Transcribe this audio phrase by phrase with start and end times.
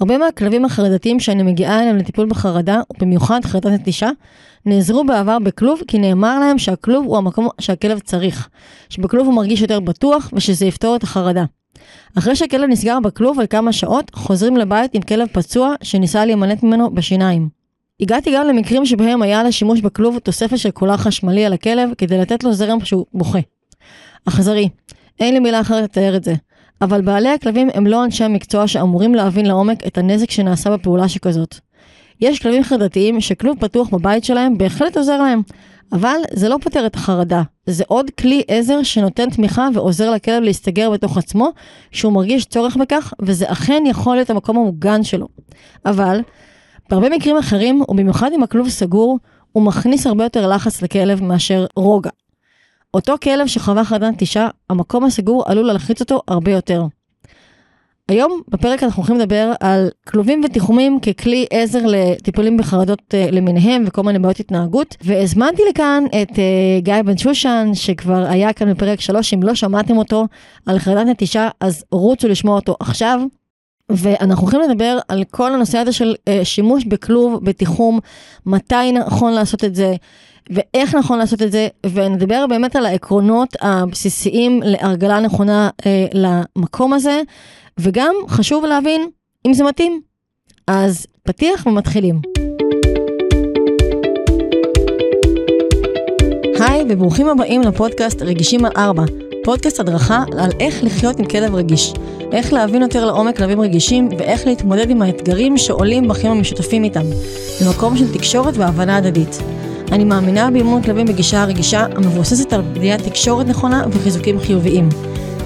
[0.00, 4.10] הרבה מהכלבים החרדתיים שאני מגיעה אליהם לטיפול בחרדה, ובמיוחד חרדת נטישה,
[4.66, 8.48] נעזרו בעבר בכלוב כי נאמר להם שהכלוב הוא המקום שהכלב צריך,
[8.88, 11.44] שבכלוב הוא מרגיש יותר בטוח ושזה יפתור את החרדה.
[12.18, 16.90] אחרי שהכלב נסגר בכלוב על כמה שעות, חוזרים לבית עם כלב פצוע שניסה להימלט ממנו
[16.94, 17.48] בשיניים.
[18.00, 22.44] הגעתי גם למקרים שבהם היה לשימוש בכלוב תוספת של קולר חשמלי על הכלב כדי לתת
[22.44, 23.38] לו זרם שהוא בוכה.
[24.28, 24.68] אכזרי,
[25.20, 26.34] אין לי מילה אחרת לתאר את זה.
[26.82, 31.54] אבל בעלי הכלבים הם לא אנשי המקצוע שאמורים להבין לעומק את הנזק שנעשה בפעולה שכזאת.
[32.20, 35.42] יש כלבים חרדתיים שכלוב פתוח בבית שלהם בהחלט עוזר להם,
[35.92, 40.90] אבל זה לא פותר את החרדה, זה עוד כלי עזר שנותן תמיכה ועוזר לכלב להסתגר
[40.90, 41.50] בתוך עצמו,
[41.90, 45.28] שהוא מרגיש צורך בכך, וזה אכן יכול להיות המקום המוגן שלו.
[45.86, 46.20] אבל,
[46.90, 49.18] בהרבה מקרים אחרים, ובמיוחד אם הכלוב סגור,
[49.52, 52.10] הוא מכניס הרבה יותר לחץ לכלב מאשר רוגע.
[52.96, 56.82] אותו כלב שחווה חרדה נטישה, המקום הסגור עלול להלחיץ אותו הרבה יותר.
[58.08, 64.02] היום בפרק אנחנו הולכים לדבר על כלובים ותיחומים ככלי עזר לטיפולים בחרדות uh, למיניהם וכל
[64.02, 66.38] מיני בעיות התנהגות והזמנתי לכאן את uh,
[66.78, 70.26] גיא בן שושן שכבר היה כאן בפרק 3 אם לא שמעתם אותו
[70.66, 73.20] על חרדת נטישה אז רוצו לשמוע אותו עכשיו.
[73.90, 77.98] ואנחנו הולכים לדבר על כל הנושא הזה של uh, שימוש בכלוב, בתיחום,
[78.46, 79.94] מתי נכון לעשות את זה,
[80.50, 87.22] ואיך נכון לעשות את זה, ונדבר באמת על העקרונות הבסיסיים להרגלה נכונה אה, למקום הזה,
[87.80, 89.08] וגם חשוב להבין
[89.46, 90.00] אם זה מתאים.
[90.66, 92.20] אז פתיח ומתחילים.
[96.60, 99.04] היי וברוכים הבאים לפודקאסט רגישים על ארבע,
[99.44, 101.92] פודקאסט הדרכה על איך לחיות עם כלב רגיש,
[102.32, 107.04] איך להבין יותר לעומק כלבים רגישים ואיך להתמודד עם האתגרים שעולים בחיים המשותפים איתם,
[107.60, 109.38] במקום של תקשורת והבנה הדדית.
[109.92, 114.88] אני מאמינה באימון כלבים בגישה הרגישה המבוססת על בניית תקשורת נכונה וחיזוקים חיוביים.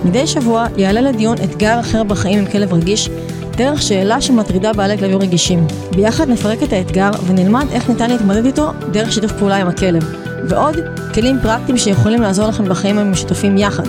[0.04, 3.10] מדי שבוע יעלה לדיון אתגר אחר בחיים עם כלב רגיש,
[3.56, 5.66] דרך שאלה שמטרידה בעלי כלבים רגישים.
[5.96, 10.04] ביחד נפרק את האתגר ונלמד איך ניתן להתמודד איתו דרך שיתוף פעולה עם הכלב.
[10.48, 10.76] ועוד,
[11.14, 13.86] כלים פרקטיים שיכולים לעזור לכם בחיים המשותפים יחד.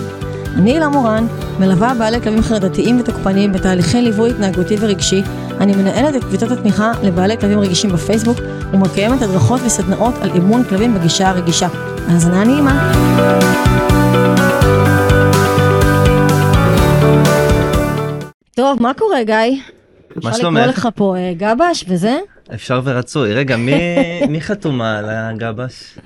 [0.56, 1.26] אני אלה מורן,
[1.60, 5.22] מלווה בעלי כלבים חרדתיים ותוקפניים בתהליכי ליווי התנהגותי ורגשי,
[5.60, 8.38] אני מנהלת את קבוצת התמיכה לבעלי כלבים רגישים בפייסבוק,
[8.72, 11.68] ומקיימת הדרכות וסדנאות על אימון כלבים בגישה הרגישה.
[12.08, 12.92] האזנה נעימה.
[18.54, 19.34] טוב, מה קורה גיא?
[19.36, 20.58] מה אפשר שלומך?
[20.60, 22.18] לקרוא לך פה אה, גבש וזה?
[22.54, 23.34] אפשר ורצוי.
[23.34, 23.72] רגע, מי,
[24.28, 25.98] מי חתומה על הגבש?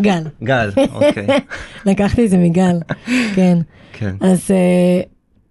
[0.00, 0.22] גל.
[0.42, 1.26] גל, אוקיי.
[1.86, 2.76] לקחתי את זה מגל,
[3.36, 3.58] כן.
[3.92, 4.14] כן.
[4.20, 5.00] אז אה,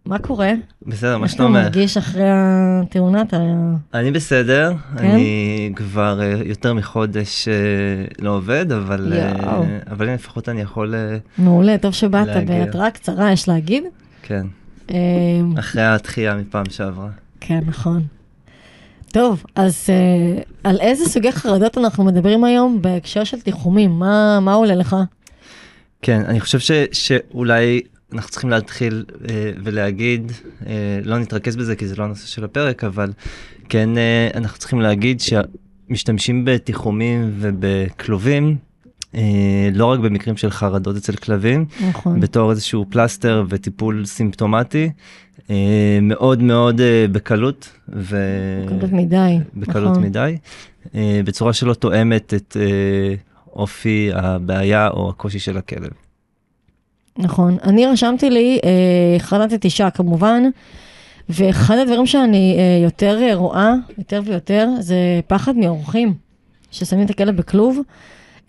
[0.05, 0.51] מה קורה?
[0.87, 1.47] בסדר, מה איך אתה?
[1.47, 3.21] מרגיש אחרי התאונה?
[3.21, 3.37] אתה...
[3.93, 5.05] אני בסדר, כן?
[5.05, 7.53] אני כבר אה, יותר מחודש אה,
[8.19, 9.33] לא עובד, אבל אה.
[9.91, 10.95] אבל לפחות אני יכול,
[11.37, 12.47] מעולה, טוב שבאת.
[12.47, 13.83] בהתראה קצרה, יש להגיד.
[14.21, 14.45] כן,
[14.91, 14.97] אה,
[15.59, 17.09] אחרי התחייה מפעם שעברה.
[17.39, 18.03] כן, נכון.
[19.11, 23.91] טוב, אז uh, על איזה סוגי חרדות אנחנו מדברים היום בהקשר של תיחומים?
[23.91, 24.95] מה, מה עולה לך?
[26.01, 27.81] כן, אני חושב ש, שאולי
[28.13, 30.31] אנחנו צריכים להתחיל אה, ולהגיד,
[30.67, 33.11] אה, לא נתרכז בזה כי זה לא הנושא של הפרק, אבל
[33.69, 38.57] כן אה, אנחנו צריכים להגיד שמשתמשים בתיחומים ובכלובים,
[39.15, 42.19] אה, לא רק במקרים של חרדות אצל כלבים, נכון.
[42.19, 44.89] בתור איזשהו פלסטר וטיפול סימפטומטי,
[45.49, 48.17] אה, מאוד מאוד אה, בקלות, ו...
[48.65, 49.39] בקלות מדי.
[49.55, 50.03] בקלות נכון.
[50.03, 50.37] מדי,
[51.25, 52.57] בצורה שלא תואמת את
[53.53, 55.91] אופי הבעיה או הקושי של הכלב.
[57.17, 57.57] נכון.
[57.63, 60.43] אני רשמתי לי אה, חרדת נטישה כמובן,
[61.29, 64.95] ואחד הדברים שאני אה, יותר אה, רואה, יותר ויותר, זה
[65.27, 66.13] פחד מאורחים,
[66.71, 67.79] ששמים את הכלב בכלוב.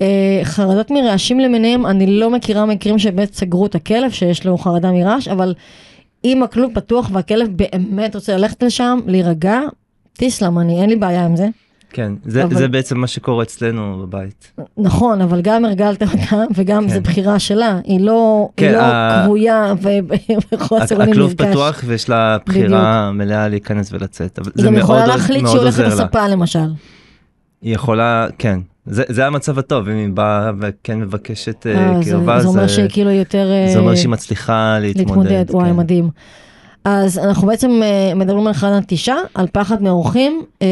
[0.00, 4.92] אה, חרדות מרעשים למיניהם, אני לא מכירה מקרים שבאמת סגרו את הכלב, שיש לו חרדה
[4.92, 5.54] מרעש, אבל
[6.24, 9.60] אם הכלוב פתוח והכלב באמת רוצה ללכת לשם, להירגע,
[10.12, 11.48] תסלם, אני, אין לי בעיה עם זה.
[11.92, 14.52] כן, זה, אבל- זה בעצם מה שקורה אצלנו בבית.
[14.78, 16.14] נכון, אבל גם הרגלת אותה,
[16.54, 16.94] וגם כן.
[16.94, 19.74] זו בחירה שלה, היא לא, כן, היא לא ה- כבויה
[20.52, 21.48] וחוסר אונים הכלוב נפגש.
[21.50, 24.38] פתוח ויש לה בחירה מלאה להיכנס ולצאת.
[24.38, 25.84] אבל היא זה גם יכולה להחליט שהיא הולכת.
[25.84, 26.68] לספה למשל.
[27.62, 28.60] היא יכולה, כן.
[28.86, 32.62] זה, זה המצב הטוב, אם היא באה וכן מבקשת אה, אה, זה- קרבה, זה אומר
[32.62, 33.46] זה, שהיא כאילו יותר...
[33.72, 35.08] זה אומר אה, שהיא מצליחה להתמודד.
[35.08, 35.76] להתמודד, וואי, כן.
[35.76, 36.08] מדהים.
[36.84, 40.66] אז אנחנו בעצם אה, מדברים על חרדת נטישה, על פחד מאורחים, אה,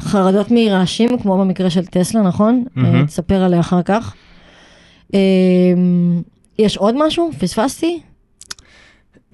[0.00, 2.64] חרדות מרעשים, כמו במקרה של טסלה, נכון?
[2.78, 4.14] אה, תספר עליה אחר כך.
[5.14, 5.20] אה,
[6.58, 7.30] יש עוד משהו?
[7.38, 8.00] פספסתי?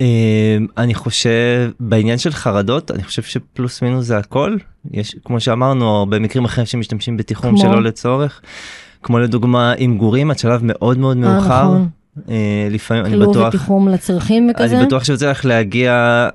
[0.01, 4.57] אה, אני חושב, בעניין של חרדות, אני חושב שפלוס מינוס זה הכל.
[4.91, 7.59] יש, כמו שאמרנו, הרבה מקרים אחרים שמשתמשים בתיחום כמו?
[7.59, 8.41] שלא לצורך.
[9.03, 11.77] כמו לדוגמה עם גורים עד שלב מאוד מאוד מאוחר.
[12.31, 14.77] אה, לפעמים, אני כלוב בטוח, ותיחום לצרכים וכזה?
[14.79, 15.93] אני בטוח שיוצא לך להגיע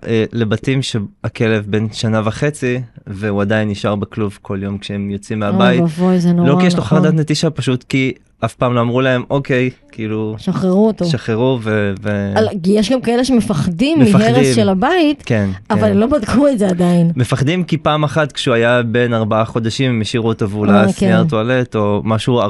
[0.07, 5.79] אה, לבתים שהכלב בן שנה וחצי, והוא עדיין נשאר בכלוב כל יום כשהם יוצאים מהבית.
[5.79, 6.99] אוי ואבוי, זה נורא, לא כי יש לו נכון.
[6.99, 8.11] חרדת נטישה, פשוט כי
[8.45, 11.05] אף פעם לא אמרו להם, אוקיי, כאילו, שחררו אותו.
[11.05, 11.93] שחררו ו...
[12.03, 12.33] ו...
[12.35, 14.31] על- יש גם כאלה שמפחדים מפחדים.
[14.33, 15.97] מהרס של הבית, כן, אבל כן.
[15.97, 17.11] לא בדקו את זה עדיין.
[17.15, 20.99] מפחדים כי פעם אחת כשהוא היה בן ארבעה חודשים הם השאירו אותו והוא אה, לעס
[20.99, 21.05] כן.
[21.07, 22.41] נייר טואלט או משהו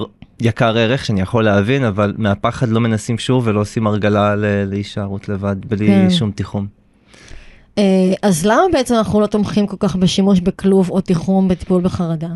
[0.42, 4.36] יקר ערך שאני יכול להבין אבל מהפחד לא מנסים שוב ולא עושים הרגלה
[4.66, 6.10] להישארות לבד בלי כן.
[6.10, 6.68] שום תיחום.
[7.78, 7.84] אה,
[8.22, 12.28] אז למה בעצם אנחנו לא תומכים כל כך בשימוש בכלוב או תיחום בטיפול בחרדה?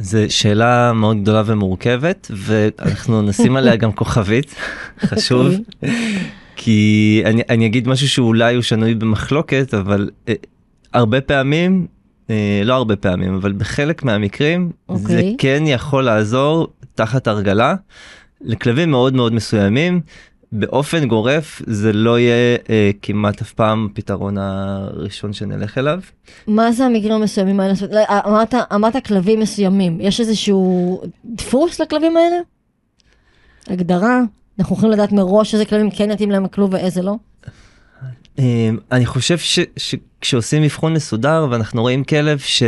[0.00, 4.54] זו שאלה מאוד גדולה ומורכבת ואנחנו נשים עליה גם כוכבית
[5.00, 5.90] חשוב אוקיי.
[6.56, 10.34] כי אני, אני אגיד משהו שאולי הוא שנוי במחלוקת אבל אה,
[10.92, 11.86] הרבה פעמים
[12.64, 15.34] לא הרבה פעמים אבל בחלק מהמקרים זה אוקיי.
[15.38, 17.74] כן יכול לעזור תחת הרגלה
[18.40, 20.00] לכלבים מאוד מאוד מסוימים.
[20.56, 26.00] באופן גורף זה לא יהיה אה, כמעט אף פעם הפתרון הראשון שנלך אליו.
[26.46, 27.74] מה זה המקרים המסוימים האלה?
[27.82, 32.36] אומרת, אמרת, אמרת כלבים מסוימים, יש איזשהו דפוס לכלבים האלה?
[33.66, 34.20] הגדרה?
[34.58, 37.14] אנחנו יכולים לדעת מראש איזה כלבים כן יתאים להם הכלוב ואיזה לא?
[38.38, 42.62] אה, אני חושב ש, שכשעושים אבחון מסודר ואנחנו רואים כלב ש...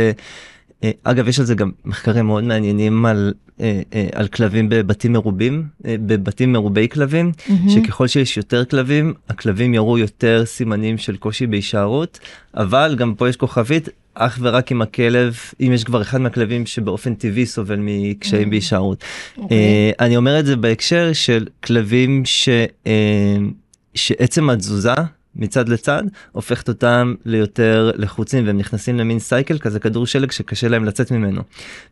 [0.83, 5.13] אה, אגב יש על זה גם מחקרים מאוד מעניינים על, אה, אה, על כלבים בבתים
[5.13, 7.69] מרובים, בבתים מרובי כלבים, מהמם.
[7.69, 12.19] שככל שיש יותר כלבים, הכלבים יראו יותר סימנים של קושי בהישארות,
[12.55, 17.13] אבל גם פה יש כוכבית, אך ורק אם הכלב, אם יש כבר אחד מהכלבים שבאופן
[17.13, 19.03] טבעי סובל מקשיים בהישארות.
[19.37, 19.57] אוקיי.
[19.57, 22.49] אה, אני אומר את זה בהקשר של כלבים ש,
[23.95, 24.93] שעצם התזוזה
[25.37, 30.85] מצד לצד הופכת אותם ליותר לחוצים והם נכנסים למין סייקל כזה כדור שלג שקשה להם
[30.85, 31.41] לצאת ממנו.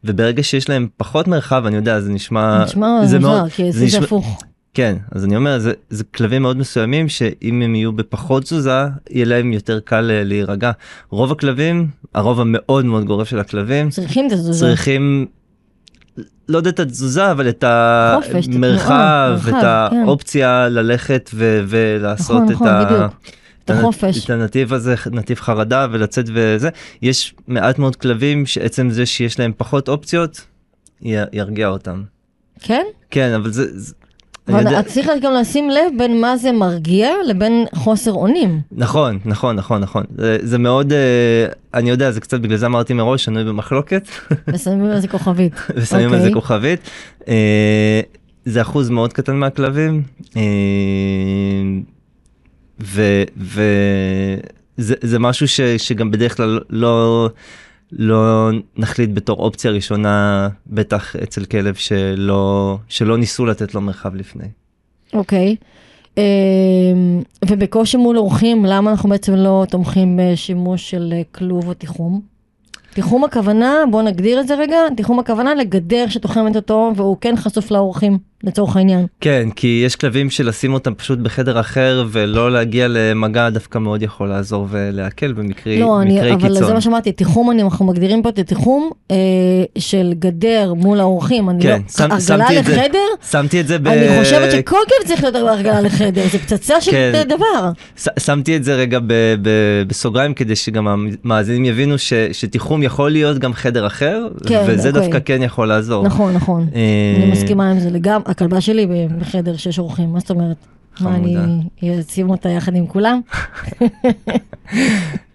[0.04, 3.80] וברגע שיש להם פחות מרחב אני יודע זה נשמע נשמע זה מוזר, מאוד- כי זה
[3.80, 4.44] זה נשמע- הפוך.
[4.74, 8.72] כן אז אני אומר זה, זה כלבים מאוד מסוימים שאם הם יהיו בפחות תזוזה
[9.10, 10.72] יהיה להם יותר קל אה, להירגע.
[11.10, 14.66] רוב הכלבים הרוב המאוד מאוד גורף של הכלבים צריכים את התזוזה.
[14.66, 15.26] צריכים
[16.50, 20.04] לא יודע את התזוזה אבל את המרחב התנועה, את כן.
[20.06, 23.08] האופציה ללכת ולעשות נכון, את נכון, ה...
[23.66, 24.26] את החופש.
[24.26, 26.70] את הנתיב הזה נתיב חרדה ולצאת וזה
[27.02, 30.42] יש מעט מאוד כלבים שעצם זה שיש להם פחות אופציות
[31.34, 32.04] ירגיע אותם.
[32.60, 32.84] כן?
[33.10, 33.80] כן אבל זה.
[33.80, 33.94] זה
[34.48, 38.60] אבל יודע- את צריך גם לשים לב בין מה זה מרגיע לבין חוסר אונים.
[38.72, 40.98] נכון נכון נכון נכון זה, זה מאוד אה,
[41.74, 44.08] אני יודע זה קצת בגלל זה אמרתי מראש שנוי במחלוקת
[44.54, 45.54] ושמים על זה כוכבית.
[45.76, 46.34] ושמים על זה אוקיי.
[46.34, 46.80] כוכבית.
[47.28, 48.02] אה,
[48.46, 50.04] זה אחוז מאוד קטן מהכלבים.
[50.38, 50.42] אה,
[54.78, 57.30] וזה זה משהו ש, שגם בדרך כלל לא
[57.96, 64.48] לא נחליט בתור אופציה ראשונה בטח אצל כלב שלא שלא ניסו לתת לו מרחב לפני.
[65.14, 65.56] אוקיי.
[66.18, 66.24] אמ,
[67.46, 72.22] ובקושי מול אורחים, למה אנחנו בעצם לא תומכים בשימוש של אה, כלוב או תיחום?
[72.94, 77.72] תיחום הכוונה, בואו נגדיר את זה רגע, תיחום הכוונה לגדר שתוחמת אותו והוא כן חשוף
[77.72, 79.06] לאורחים, לצורך העניין.
[79.22, 84.30] כן כי יש כלבים שלשים אותם פשוט בחדר אחר ולא להגיע למגע דווקא מאוד יכול
[84.30, 86.68] לעזור ולהקל במקרי לא, אני, אבל קיצון.
[86.68, 89.16] זה מה שאמרתי, תיחום, אני- אנחנו מגדירים פה את התיחום אה,
[89.78, 91.50] של גדר מול האורחים.
[91.50, 92.72] אני כן, לא, שם- הרגלה שמתי את זה.
[92.78, 93.00] לחדר?
[93.32, 93.88] שמתי את זה ב...
[93.88, 97.24] אני חושבת שכל כלב צריך להיות הרגלה לחדר, זה פצצה של כן.
[97.30, 97.70] דבר.
[97.98, 99.06] ש- שמתי את זה רגע ב-
[99.42, 104.90] ב- בסוגריים כדי שגם המאזינים יבינו ש- שתיחום יכול להיות גם חדר אחר כן, וזה
[104.90, 105.02] אוקיי.
[105.02, 106.04] דווקא כן יכול לעזור.
[106.04, 106.68] נכון, נכון.
[106.76, 106.82] אה,
[107.24, 108.88] אני מסכימה עם זה לגמרי, הכלבה שלי
[109.20, 110.58] בחדר שיש אורחים, מה זאת אומרת?
[111.00, 111.36] מה, אני.
[112.00, 113.22] אשים אותה יחד עם כולם?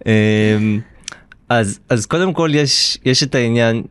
[0.06, 0.80] אמ,
[1.48, 3.82] אז אז קודם כל יש יש את העניין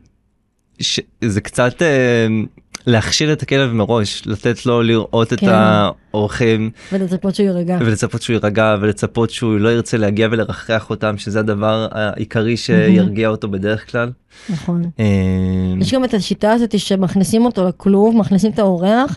[0.80, 2.46] שזה קצת אמ,
[2.86, 5.48] להכשיל את הכלב מראש לתת לו לראות את כן.
[5.50, 7.78] האורחים ולצפות שהוא יירגע.
[7.80, 13.48] ולצפות שהוא יירגע ולצפות שהוא לא ירצה להגיע ולרחח אותם שזה הדבר העיקרי שירגיע אותו
[13.48, 14.10] בדרך כלל.
[14.50, 14.82] נכון.
[14.98, 19.16] אמ, יש גם את השיטה הזאת שמכניסים אותו לכלוב, מכניסים את האורח,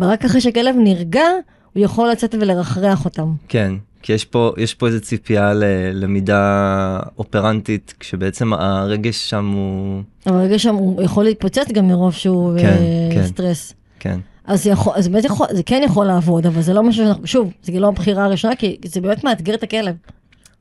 [0.00, 1.26] ורק אחרי שכלב נרגע,
[1.72, 3.32] הוא יכול לצאת ולרחרח אותם.
[3.48, 3.72] כן,
[4.04, 10.02] כי יש פה, יש פה איזה ציפייה ללמידה אופרנטית, כשבעצם הרגש שם הוא...
[10.26, 13.26] אבל ברגע שם הוא יכול להתפוצץ גם מרוב שהוא כן, אה, כן.
[13.26, 13.74] סטרס.
[14.00, 17.04] כן, אז זה, יכול, אז באמת יכול, זה כן יכול לעבוד, אבל זה לא משהו
[17.04, 19.94] שאנחנו, שוב, זה לא הבחירה הראשונה, כי זה באמת מאתגר את הכלב.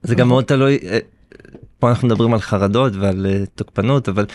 [0.04, 0.98] זה גם מאוד תלוי, אה,
[1.80, 4.26] פה אנחנו מדברים על חרדות ועל אה, תוקפנות, אבל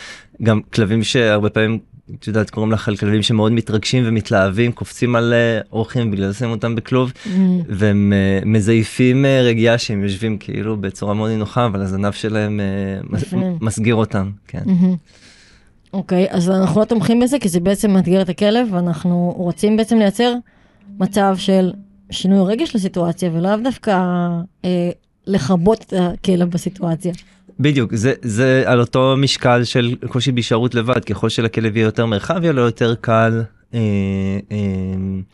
[0.43, 1.79] גם כלבים שהרבה פעמים,
[2.15, 6.39] את יודעת, קוראים לך על כלבים שמאוד מתרגשים ומתלהבים, קופצים על אה, אורחים בגלל זה
[6.39, 7.29] שמים אותם בכלוב, Mm,
[7.69, 12.61] והם אה, מזייפים רגיעה שהם יושבים כאילו בצורה מאוד נינוחה, אבל הזנב שלהם.
[13.61, 14.63] מסגיר אותם, כן.
[14.67, 14.97] מהמם.
[15.93, 19.99] אוקיי, אז אנחנו לא תומכים בזה, כי זה בעצם מאתגר את הכלב, ואנחנו רוצים בעצם
[19.99, 20.35] לייצר
[20.99, 21.73] מצב של
[22.11, 23.91] שינוי רגש לסיטואציה, ולאו דווקא
[24.65, 24.91] אה,
[25.29, 27.13] לכבות את הכלב בסיטואציה.
[27.61, 32.43] בדיוק, זה, זה על אותו משקל של קושי בהישארות לבד, ככל שלכלב יהיה יותר מרחב,
[32.43, 33.43] יהיה לו יותר קל
[33.75, 33.81] אה,
[34.53, 34.59] אה,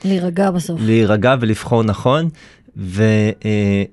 [0.05, 0.81] להירגע בסוף.
[0.83, 2.29] להירגע ולבחור נכון,
[2.77, 3.87] ואני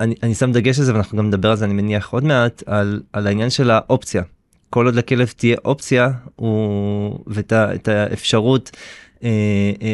[0.00, 3.02] אני שם דגש על זה ואנחנו גם נדבר על זה אני מניח עוד מעט, על,
[3.12, 4.22] על העניין של האופציה.
[4.70, 8.82] כל עוד לכלב תהיה אופציה הוא, ואת האפשרות אה, אה,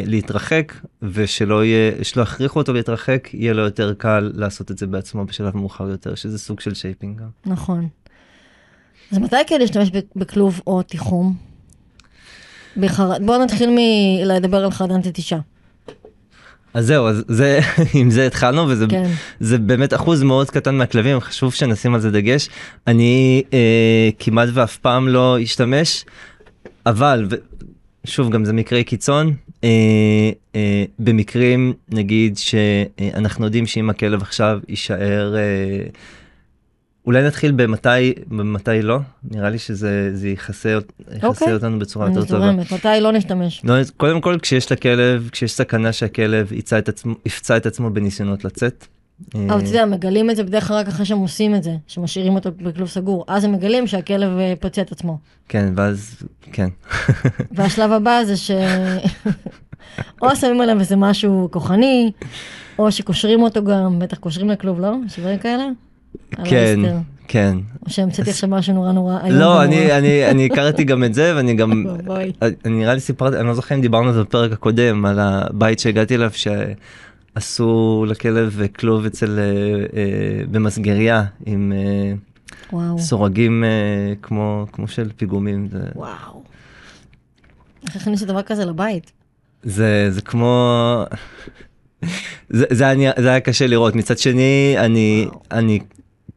[0.05, 5.25] להתרחק ושלא יהיה, שלא יכריחו אותו להתרחק, יהיה לו יותר קל לעשות את זה בעצמו
[5.25, 7.27] בשלב מאוחר יותר, שזה סוג של shaping גם.
[7.45, 7.87] נכון.
[9.11, 11.35] אז מתי כן להשתמש בכלוב או תיחום?
[12.77, 13.11] בחר...
[13.25, 15.37] בואו נתחיל מלדבר על חרדת נטישה.
[16.73, 17.59] אז זהו, אז זה,
[17.99, 19.11] עם זה התחלנו, וזה כן.
[19.39, 22.49] זה באמת אחוז מאוד קטן מהכלבים, חשוב שנשים על זה דגש.
[22.87, 26.05] אני אה, כמעט ואף פעם לא אשתמש,
[26.85, 27.27] אבל,
[28.05, 29.33] שוב, גם זה מקרי קיצון,
[29.63, 29.69] אה,
[30.55, 35.35] אה, במקרים, נגיד, שאנחנו יודעים שאם הכלב עכשיו יישאר...
[35.35, 35.87] אה,
[37.05, 38.99] אולי נתחיל במתי, במתי לא,
[39.31, 40.69] נראה לי שזה זה יכסה,
[41.11, 41.25] יכסה okay.
[41.25, 41.53] אוקיי.
[41.53, 42.49] אותנו בצורה יותר טובה.
[42.49, 43.61] אני מתי לא נשתמש?
[43.63, 46.51] לא, קודם כל כשיש לכלב, כשיש סכנה שהכלב
[47.25, 48.87] יפצע את עצמו בניסיונות לצאת.
[49.35, 52.35] אבל אתה יודע, מגלים את זה בדרך כלל רק אחרי שהם עושים את זה, שמשאירים
[52.35, 55.17] אותו בכלוב סגור, אז הם מגלים שהכלב אה, פוצע את עצמו.
[55.49, 56.67] כן, ואז, כן.
[57.55, 58.51] והשלב הבא זה ש...
[60.21, 62.11] או שמים עליו איזה משהו כוחני,
[62.79, 64.95] או שקושרים אותו גם, בטח קושרים לכלוב, לא?
[65.05, 65.63] יש דברים כאלה?
[66.43, 66.79] כן,
[67.27, 67.57] כן.
[67.85, 69.39] או שהמצאתי עכשיו משהו נורא נורא איום.
[69.39, 71.85] לא, אני הכרתי גם את זה, ואני גם,
[72.41, 75.79] אני נראה לי סיפרתי, אני לא זוכר אם דיברנו על זה בפרק הקודם, על הבית
[75.79, 76.31] שהגעתי אליו,
[77.35, 83.63] שעשו לכלב כלוב אצל, אה, אה, במסגריה, עם אה, סורגים
[84.21, 85.67] כמו של פיגומים.
[85.95, 86.43] וואו.
[87.87, 89.11] איך הכניסו דבר כזה לבית?
[89.63, 91.03] זה כמו...
[92.49, 95.79] זה, זה, היה, זה היה קשה לראות מצד שני אני אני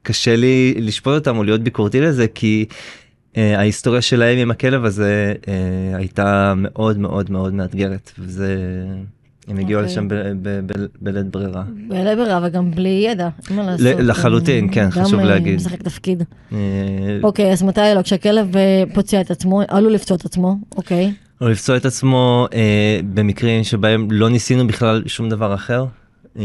[0.02, 5.34] קשה לי לשפוט אותם או להיות ביקורתי לזה כי uh, ההיסטוריה שלהם עם הכלב הזה
[5.42, 5.48] uh,
[5.96, 8.56] הייתה מאוד מאוד מאוד מאתגרת וזה
[9.48, 9.84] הם הגיעו okay.
[9.84, 9.92] אוקיי.
[9.92, 10.08] לשם
[11.00, 11.62] בלית ברירה.
[11.88, 13.86] בלית ברירה וגם בלי ידע, אין מה לעשות.
[13.98, 15.52] לחלוטין, כן, חשוב להגיד.
[15.52, 16.22] גם משחק תפקיד.
[17.22, 18.02] אוקיי, אז מתי לא?
[18.02, 18.54] כשהכלב
[18.94, 21.12] פוצע את עצמו, עלול לפצוע את עצמו, אוקיי.
[21.40, 25.84] או לפצוע את עצמו אה, במקרים שבהם לא ניסינו בכלל שום דבר אחר.
[26.38, 26.42] אה...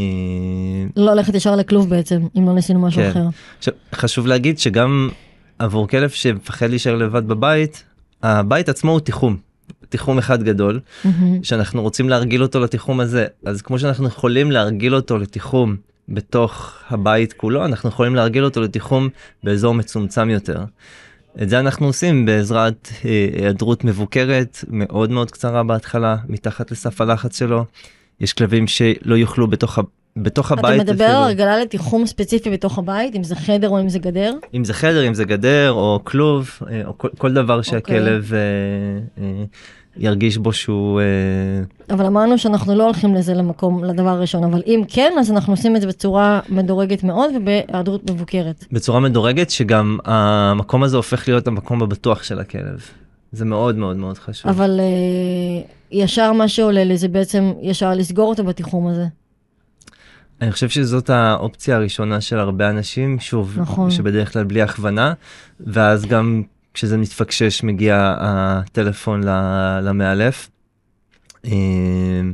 [0.96, 3.10] לא ללכת ישר לכלוב בעצם, אם לא ניסינו משהו כן.
[3.10, 3.26] אחר.
[3.94, 5.08] חשוב להגיד שגם
[5.58, 7.84] עבור כלב שמפחד להישאר לבד בבית,
[8.22, 9.36] הבית עצמו הוא תיחום.
[9.88, 11.08] תיחום אחד גדול, mm-hmm.
[11.42, 13.26] שאנחנו רוצים להרגיל אותו לתיחום הזה.
[13.44, 15.76] אז כמו שאנחנו יכולים להרגיל אותו לתיחום
[16.08, 19.08] בתוך הבית כולו, אנחנו יכולים להרגיל אותו לתיחום
[19.44, 20.64] באזור מצומצם יותר.
[21.42, 27.38] את זה אנחנו עושים בעזרת אה, היעדרות מבוקרת מאוד מאוד קצרה בהתחלה מתחת לסף הלחץ
[27.38, 27.64] שלו.
[28.20, 29.78] יש כלבים שלא יוכלו בתוך,
[30.16, 30.80] בתוך הבית.
[30.82, 34.34] אתה מדבר על הרגלה לתיחום ספציפי בתוך הבית, אם זה חדר או אם זה גדר?
[34.54, 38.34] אם זה חדר, אם זה גדר או כלוב, אה, או כל, כל דבר שהכלב okay.
[38.34, 39.44] אה, אה,
[39.96, 41.00] ירגיש בו שהוא...
[41.00, 41.94] אה...
[41.94, 45.76] אבל אמרנו שאנחנו לא הולכים לזה למקום, לדבר הראשון, אבל אם כן, אז אנחנו עושים
[45.76, 48.64] את זה בצורה מדורגת מאוד ובהיעדרות מבוקרת.
[48.72, 52.80] בצורה מדורגת, שגם המקום הזה הופך להיות המקום הבטוח של הכלב.
[53.32, 54.50] זה מאוד מאוד מאוד חשוב.
[54.50, 59.04] אבל אה, ישר מה שעולה לי זה בעצם ישר לסגור אותו בתיחום הזה.
[60.40, 63.90] אני חושב שזאת האופציה הראשונה של הרבה אנשים, שוב, נכון.
[63.90, 65.12] שבדרך כלל בלי הכוונה,
[65.60, 66.42] ואז גם
[66.74, 69.22] כשזה מתפקשש מגיע הטלפון
[69.82, 70.50] למאלף.
[71.44, 72.32] אמ,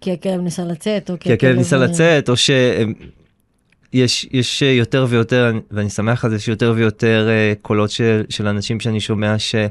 [0.00, 5.90] כי הכלב ניסה לצאת, או כי הכלב ניסה לצאת, או שיש יש יותר ויותר, ואני
[5.90, 9.68] שמח על זה שיותר ויותר אה, קולות של, של אנשים שאני שומע שלא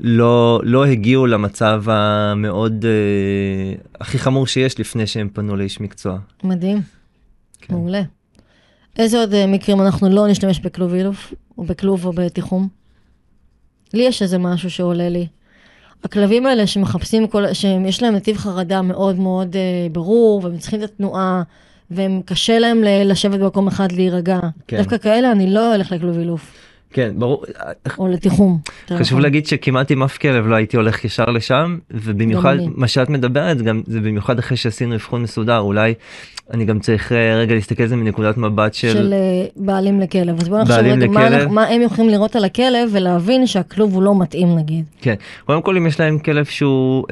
[0.00, 6.18] לא הגיעו למצב המאוד, אה, הכי חמור שיש לפני שהם פנו לאיש מקצוע.
[6.44, 6.80] מדהים,
[7.60, 7.74] כן.
[7.74, 8.02] מעולה.
[8.98, 12.68] איזה עוד אה, מקרים אנחנו לא נשתמש בכלוב אילוף, או בכלוב או בתיחום?
[13.94, 15.26] לי יש איזה משהו שעולה לי.
[16.04, 20.90] הכלבים האלה שמחפשים, כל, שיש להם נתיב חרדה מאוד מאוד אה, ברור, והם צריכים את
[20.90, 21.42] התנועה,
[21.90, 24.40] והם קשה להם לשבת במקום אחד להירגע.
[24.66, 24.76] כן.
[24.76, 26.54] דווקא כאלה אני לא אלך לכלוב אילוף.
[26.92, 27.44] כן, ברור.
[27.98, 28.58] או לתיחום.
[28.84, 29.20] חשוב נכון.
[29.20, 33.82] להגיד שכמעט עם אף כלב לא הייתי הולך ישר לשם, ובמיוחד מה שאת מדברת, גם
[33.86, 35.94] זה במיוחד אחרי שעשינו אבחון מסודר, אולי
[36.50, 38.92] אני גם צריך אה, רגע להסתכל על זה מנקודת מבט של...
[38.92, 40.40] של אה, בעלים לכלב.
[40.40, 44.18] אז בוא נחשוב רגע מה, מה הם יכולים לראות על הכלב ולהבין שהכלוב הוא לא
[44.18, 44.84] מתאים נגיד.
[45.00, 45.14] כן,
[45.46, 47.04] קודם כל אם יש להם כלב שהוא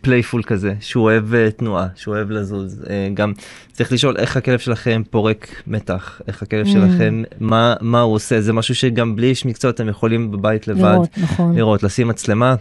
[0.00, 3.32] playful אה, אה, כזה, שהוא אוהב אה, תנועה, שהוא אוהב לזוז, אה, גם
[3.72, 6.70] צריך לשאול איך הכלב שלכם פורק מתח, איך הכלב mm.
[6.70, 10.80] שלכם, מה, מה הוא עושה, זה משהו שגם בלי איש מקצוע אתם יכולים בבית לבד
[10.80, 11.56] לראות, נכון.
[11.56, 12.54] לראות, לשים מצלמה.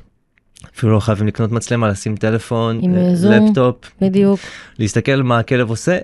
[0.75, 3.31] אפילו לא חייבים לקנות מצלמה, לשים טלפון, אה, זום.
[3.31, 4.39] לפטופ, בדיוק.
[4.79, 5.97] להסתכל מה הכלב עושה,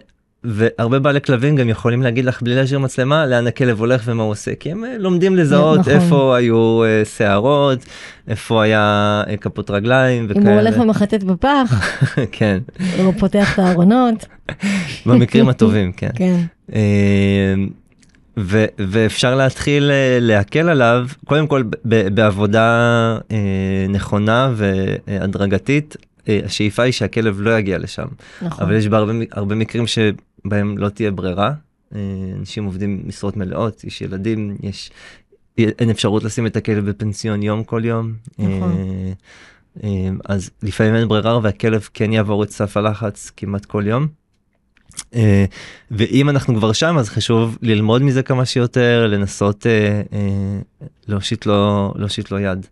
[0.44, 4.32] והרבה בעלי כלבים גם יכולים להגיד לך בלי להשאיר מצלמה לאן הכלב הולך ומה הוא
[4.32, 5.94] עושה, כי הם אה, לומדים לזהות נכון.
[5.94, 7.86] איפה היו אה, שערות,
[8.28, 10.84] איפה היה כפות רגליים אם הוא הולך וכאלה.
[10.84, 11.98] ומחטט בפח,
[12.32, 12.60] כן,
[12.98, 14.26] הוא פותח את הארונות.
[15.06, 16.10] במקרים הטובים, כן.
[16.16, 16.40] כן.
[18.38, 22.64] אה, ו- ואפשר להתחיל אה, להקל עליו קודם כל ב- בעבודה
[23.32, 23.38] אה,
[23.90, 25.98] נכונה והדרגתית.
[26.30, 28.08] אה, השאיפה היא שהכלב לא יגיע לשם,
[28.42, 28.66] נכון.
[28.66, 31.52] אבל יש בהרבה מ- הרבה מקרים שבהם לא תהיה ברירה.
[31.96, 32.00] אה,
[32.40, 34.92] אנשים עובדים משרות מלאות, יש ילדים, יש...
[35.58, 38.14] אין אפשרות לשים את הכלב בפנסיון יום כל יום.
[38.40, 38.72] נכון.
[38.72, 39.12] אה,
[39.84, 44.08] אה, אז לפעמים אין ברירה והכלב כן יעבור את סף הלחץ כמעט כל יום.
[45.16, 45.46] אה,
[45.92, 50.60] ואם אנחנו כבר שם אז חשוב ללמוד מזה כמה שיותר לנסות אה, אה,
[51.08, 52.68] להושיט לו להושיט לו יד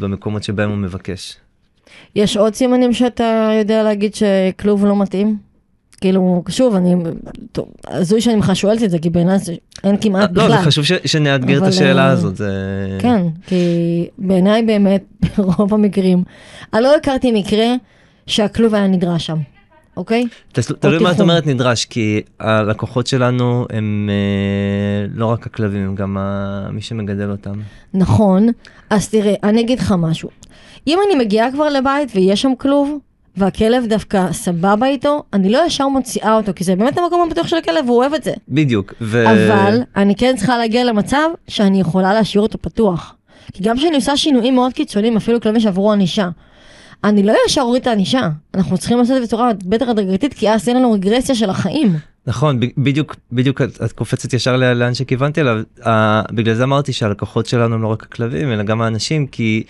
[0.00, 1.36] במקומות שבהם הוא מבקש.
[2.16, 5.38] יש עוד סימנים שאתה יודע להגיד שכלוב לא מתאים?
[6.00, 6.94] כאילו, שוב, אני,
[7.88, 10.58] הזוי שאני בכלל שואלת את זה, כי בעיניי זה אין כמעט לא, בכלל.
[10.58, 12.36] זה חשוב ש- שנאתגר את אבל, השאלה אה, הזאת.
[12.36, 12.52] זה...
[12.98, 13.64] כן, כי
[14.18, 15.02] בעיניי באמת,
[15.38, 16.24] ברוב המקרים,
[16.74, 17.66] אני לא הכרתי מקרה
[18.26, 19.38] שהכלוב היה נדרש שם,
[19.96, 20.24] אוקיי?
[20.52, 21.20] תלוי מה את.
[21.20, 26.16] אומרת נדרש כי הלקוחות שלנו הם אה, לא רק הכלבים הם גם
[26.72, 27.54] מי שמגדל אותם.
[27.94, 28.48] נכון,
[28.90, 30.28] אז תראה, אני אגיד לך משהו.
[30.86, 32.98] אם אני מגיעה כבר לבית ויש שם כלוב,
[33.36, 37.56] והכלב דווקא סבבה איתו, אני לא ישר מוציאה אותו, כי זה באמת המקום הבטוח של
[37.56, 38.32] הכלב, והוא אוהב את זה.
[38.48, 38.94] בדיוק.
[39.00, 39.24] ו...
[39.28, 43.14] אבל אני כן צריכה להגיע למצב שאני יכולה להשאיר אותו פתוח.
[43.52, 46.28] כי גם כשאני עושה שינויים מאוד קיצוניים, אפילו כלבים שעברו ענישה,
[47.04, 48.28] אני לא ישר אוריד את הענישה.
[48.54, 51.96] אנחנו צריכים לעשות את זה בצורה בטח הדרגתית, כי אז אין לנו רגרסיה של החיים.
[52.26, 55.62] נכון, בדיוק, בדיוק את, את קופצת ישר לאן שכיוונתי אליו.
[56.32, 59.62] בגלל זה אמרתי שהלקוחות שלנו הם לא רק הכלבים, אלא גם האנשים, כי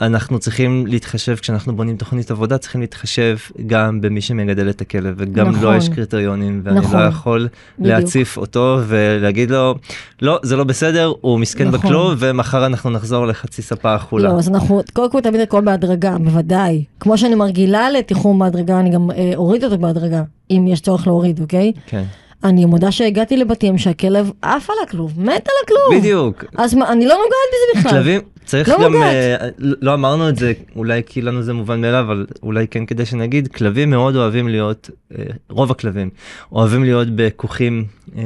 [0.00, 5.48] אנחנו צריכים להתחשב, כשאנחנו בונים תוכנית עבודה, צריכים להתחשב גם במי שמגדל את הכלב, וגם
[5.48, 5.62] נכון.
[5.62, 7.94] לו יש קריטריונים, ואני נכון, לא יכול בדיוק.
[7.94, 9.74] להציף אותו ולהגיד לו,
[10.22, 11.80] לא, זה לא בסדר, הוא מסכן נכון.
[11.80, 14.28] בכלוב, ומחר אנחנו נחזור לחצי ספה אכולה.
[14.28, 16.84] לא, אז אנחנו, קודם כל תמיד הכל בהדרגה, בוודאי.
[17.00, 21.40] כמו שאני מרגילה לתיחום בהדרגה, אני גם אה, אוריד אותו בהדרגה, אם יש צורך להוריד,
[21.40, 21.72] אוקיי?
[21.86, 22.04] כן,
[22.44, 26.00] אני מודה שהגעתי לבתים שהכלב עף על הכלוב, מת על הכלוב.
[26.00, 26.44] בדיוק.
[26.56, 27.98] אז מה, אני לא נוגעת בזה בכלל.
[27.98, 28.20] כלבים,
[28.52, 28.94] צריך לא גם.
[28.94, 33.06] אה, לא אמרנו את זה, אולי כי לנו זה מובן מאליו, אבל אולי כן כדי
[33.06, 36.10] שנגיד, כלבים מאוד אוהבים להיות, אה, רוב הכלבים,
[36.52, 37.84] אוהבים להיות בכוכים
[38.16, 38.22] אה,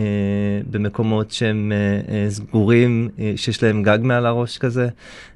[0.71, 1.73] במקומות שהם
[2.09, 4.89] אה, סגורים, אה, שיש להם גג מעל הראש כזה,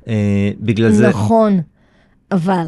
[0.09, 1.61] אה, בגלל זה, נכון,
[2.33, 2.67] אבל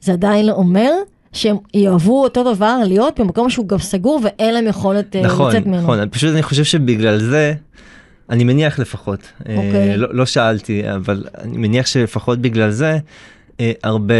[0.00, 0.90] זה עדיין לא אומר
[1.32, 5.82] שהם יאהבו אותו דבר להיות במקום שהוא גם סגור ואין להם יכולת נכון, לצאת ממנו.
[5.82, 7.54] נכון, פשוט אני חושב שבגלל זה,
[8.30, 9.96] אני מניח לפחות, אה, אוקיי.
[9.96, 12.98] לא, לא שאלתי, אבל אני מניח שלפחות בגלל זה,
[13.60, 14.14] אה, הרבה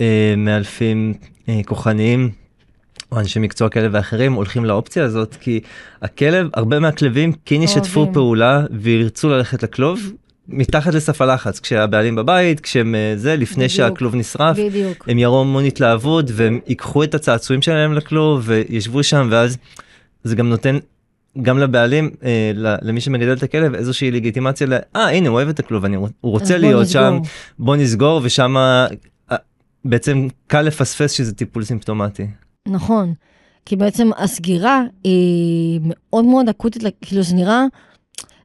[0.00, 1.14] אה, מאלפים
[1.48, 2.30] אה, כוחניים,
[3.12, 5.60] או אנשי מקצוע כאלה ואחרים הולכים לאופציה הזאת, כי
[6.02, 8.10] הכלב, הרבה מהכלבים כן ישתפו.
[8.12, 10.12] פעולה וירצו ללכת לכלוב.
[10.48, 13.76] מתחת לסף הלחץ כשהבעלים בבית כשהם זה לפני בדיוק.
[13.76, 15.08] שהכלוב נשרף בדיוק.
[15.08, 19.58] הם יראו המון התלהבות והם ייקחו את הצעצועים שלהם לכלוב וישבו שם ואז
[20.24, 20.78] זה גם נותן
[21.42, 24.72] גם לבעלים אה, למי שמגדל את הכלב איזושהי לגיטימציה ל...
[24.96, 27.02] אה הנה הוא אוהב את הכלוב אני, הוא רוצה בוא להיות נסגור.
[27.02, 27.18] שם
[27.58, 28.56] בוא נסגור ושם
[29.84, 32.26] בעצם קל לפספס שזה טיפול סימפטומטי.
[32.68, 33.14] נכון.
[33.66, 37.64] כי בעצם הסגירה היא מאוד מאוד אקוטית, כאילו זה נראה,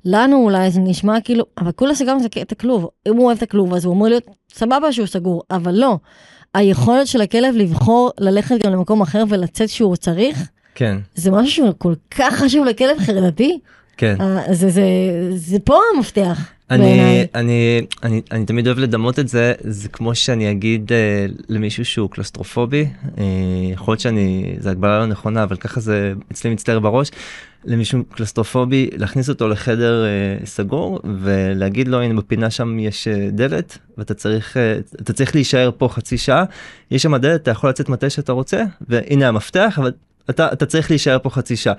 [0.06, 2.88] לנו אולי זה נשמע כאילו, אבל כולה סגרנו את הכלוב.
[3.08, 5.98] אם הוא אוהב את הכלוב אז הוא אמור להיות סבבה שהוא סגור, אבל לא.
[6.54, 11.74] היכולת של הכלב לבחור ללכת גם למקום אחר ולצאת כשהוא צריך, כן זה משהו שהוא
[11.78, 13.60] כל כך חשוב לכלב חרדתי.
[13.98, 14.16] כן.
[14.22, 14.84] אה, זה, זה,
[15.36, 16.52] זה פה המפתח.
[16.72, 17.28] אני.
[17.36, 22.10] אני, אני, אני תמיד אוהב לדמות את זה, זה כמו שאני אגיד אה, למישהו שהוא
[22.10, 22.88] קלסטרופובי,
[23.18, 23.24] אה,
[23.74, 27.12] יכול להיות שאני, זה הגבלה לא נכונה, אבל ככה זה אצלי מצטער בראש,
[27.66, 33.78] למישהו קלסטרופובי, להכניס אותו לחדר אה, סגור ולהגיד לו, הנה בפינה שם יש אה, דלת,
[33.98, 36.44] ואתה צריך, אה, אתה צריך להישאר פה חצי שעה,
[36.92, 39.92] יש שם דלת, אתה יכול לצאת מתי שאתה רוצה, והנה המפתח, אבל
[40.30, 41.74] אתה, אתה צריך להישאר פה חצי שעה.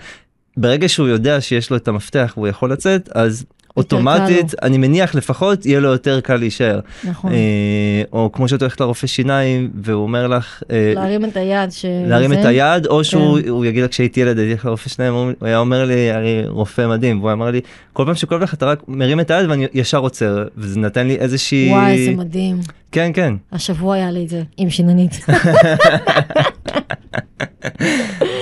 [0.57, 3.45] ברגע שהוא יודע שיש לו את המפתח והוא יכול לצאת, אז
[3.79, 6.81] אוטומטית, אני מניח לפחות, יהיה לו יותר קל להישאר.
[7.05, 7.33] נכון.
[7.33, 11.71] אה, או כמו שאת הולכת לרופא שיניים והוא אומר לך, אה, להרים את היד.
[11.71, 11.85] ש...
[12.07, 12.41] להרים זה.
[12.41, 13.49] את היד, או שהוא כן.
[13.49, 16.87] הוא יגיד לך כשהייתי ילד, הייתי הולך לרופא שיניים, הוא היה אומר לי, אני רופא
[16.87, 17.61] מדהים, והוא אמר לי,
[17.93, 21.17] כל פעם שכואב לך אתה רק מרים את היד ואני ישר עוצר, וזה נתן לי
[21.17, 21.69] איזושהי...
[21.71, 22.61] וואי, זה מדהים.
[22.93, 23.35] כן, כן.
[23.53, 25.21] השבוע היה לי את זה עם שיננית.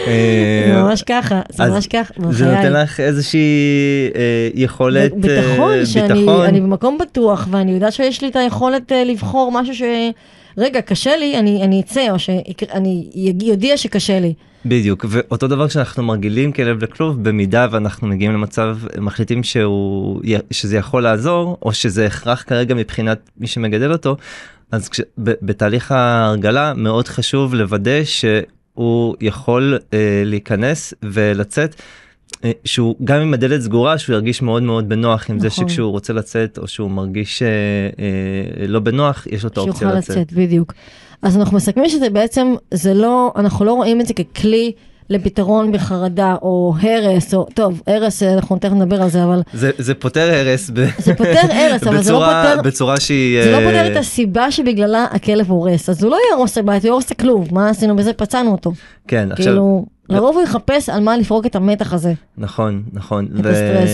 [0.06, 2.44] אה, זה ממש ככה, זה ממש ככה, זה.
[2.46, 6.44] נותן לך איזושהי אה, יכולת ביטחון, אה, שאני ביטחון.
[6.44, 9.82] אני במקום בטוח, ואני יודעת שיש לי את היכולת לבחור משהו ש...
[10.58, 13.06] רגע, קשה לי, אני, אני אצא, או שאני
[13.40, 14.34] יודיע שקשה לי.
[14.66, 20.20] בדיוק, ואותו דבר כשאנחנו מרגילים כלב לכלוב, במידה ואנחנו מגיעים למצב, מחליטים שהוא,
[20.50, 24.16] שזה יכול לעזור, או שזה הכרח כרגע מבחינת מי שמגדל אותו,
[24.72, 31.74] אז כש, ב, בתהליך ההרגלה מאוד חשוב לוודא שהוא יכול אה, להיכנס ולצאת.
[32.44, 35.68] אה, שהוא גם עם הדלת סגורה שהוא ירגיש מאוד מאוד בנוח עם זה נכון.
[35.68, 37.48] שכשהוא רוצה לצאת או שהוא מרגיש אה,
[37.98, 40.16] אה, לא בנוח יש לו את האופציה לצאת.
[40.16, 40.72] לצאת, בדיוק.
[41.22, 44.72] אז אנחנו מסכמים שזה בעצם, זה לא, אנחנו לא רואים את זה ככלי
[45.10, 49.70] לפתרון בחרדה או הרס, או, טוב, הרס, אה, אנחנו תכף נדבר על זה, אבל זה,
[49.78, 50.86] זה פותר הרס ב...
[50.98, 53.42] זה פותר הרס, אבל זה לא פותר, בצורה שהיא...
[53.42, 56.82] זה לא אה, פותר את הסיבה שבגללה הכלב הורס, אז הוא לא יהרוס את הבית,
[56.82, 58.12] הוא יהרוס את הכלוב, מה עשינו בזה?
[58.12, 58.72] פצענו אותו.
[59.08, 62.12] כן, עכשיו, כאילו, לרוב הוא יחפש על מה לפרוק את המתח הזה.
[62.38, 63.28] נכון, נכון.
[63.40, 63.90] את הסטרס.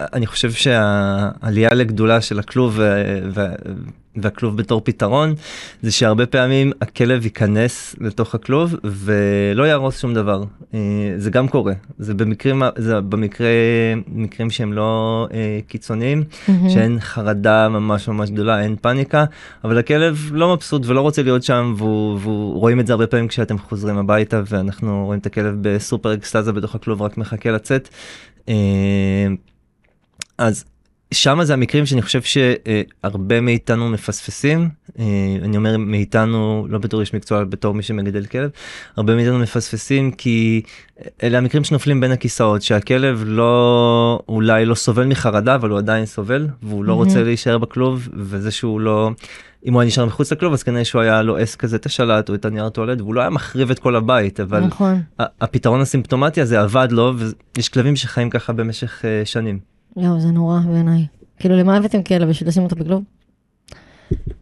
[0.00, 2.74] אני חושב שהעלייה לגדולה של הכלוב
[3.34, 3.54] ו-
[4.16, 5.34] והכלוב בתור פתרון
[5.82, 10.44] זה שהרבה פעמים הכלב ייכנס לתוך הכלוב ולא יהרוס שום דבר.
[10.74, 10.78] אה,
[11.16, 13.48] זה גם קורה, זה במקרים, זה במקרה,
[14.08, 16.24] מקרים שהם לא אה, קיצוניים,
[16.68, 19.24] שאין חרדה ממש ממש גדולה, אין פאניקה,
[19.64, 23.28] אבל הכלב לא מבסוט ולא רוצה להיות שם והוא, והוא רואים את זה הרבה פעמים
[23.28, 27.88] כשאתם חוזרים הביתה ואנחנו רואים את הכלב בסופר אקסטזה בתוך הכלוב רק מחכה לצאת.
[28.48, 29.26] אה,
[30.38, 30.64] אז
[31.14, 35.04] שם זה המקרים שאני חושב שהרבה מאיתנו מפספסים, אה,
[35.42, 38.50] אני אומר מאיתנו לא בתור איש מקצוע, בתור מי שמגדל כלב,
[38.96, 40.62] הרבה מאיתנו מפספסים כי
[41.22, 46.48] אלה המקרים שנופלים בין הכיסאות, שהכלב לא, אולי לא סובל מחרדה, אבל הוא עדיין סובל,
[46.62, 47.08] והוא לא מהמם.
[47.08, 49.10] רוצה להישאר בכלוב, וזה שהוא לא,
[49.66, 52.34] אם הוא היה נשאר מחוץ לכלוב, אז כנראה שהוא היה לועס כזה את השלט או
[52.34, 55.02] את הנייר טואלט, והוא לא היה מחריב את כל הבית, אבל נכון.
[55.18, 57.14] הפתרון הסימפטומטי הזה עבד לו,
[57.56, 59.73] ויש כלבים שחיים ככה במשך אה, שנים.
[59.96, 61.06] יואו, זה נורא בעיניי.
[61.38, 62.28] כאילו, למה הבאתם כלב?
[62.28, 63.02] בשביל לשים אותו בכלוב?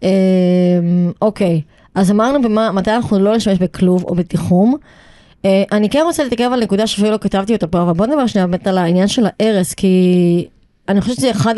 [0.03, 1.61] אמ, אוקיי,
[1.95, 4.77] אז אמרנו במה, מתי אנחנו לא נשתמש בכלוב או בתיחום.
[5.45, 8.27] אה, אני כן רוצה להתעכב על נקודה שאפילו לא כתבתי אותה פה, אבל בוא נדבר
[8.27, 10.47] שנייה באמת על העניין של ההרס, כי
[10.88, 11.55] אני חושבת שזה אחד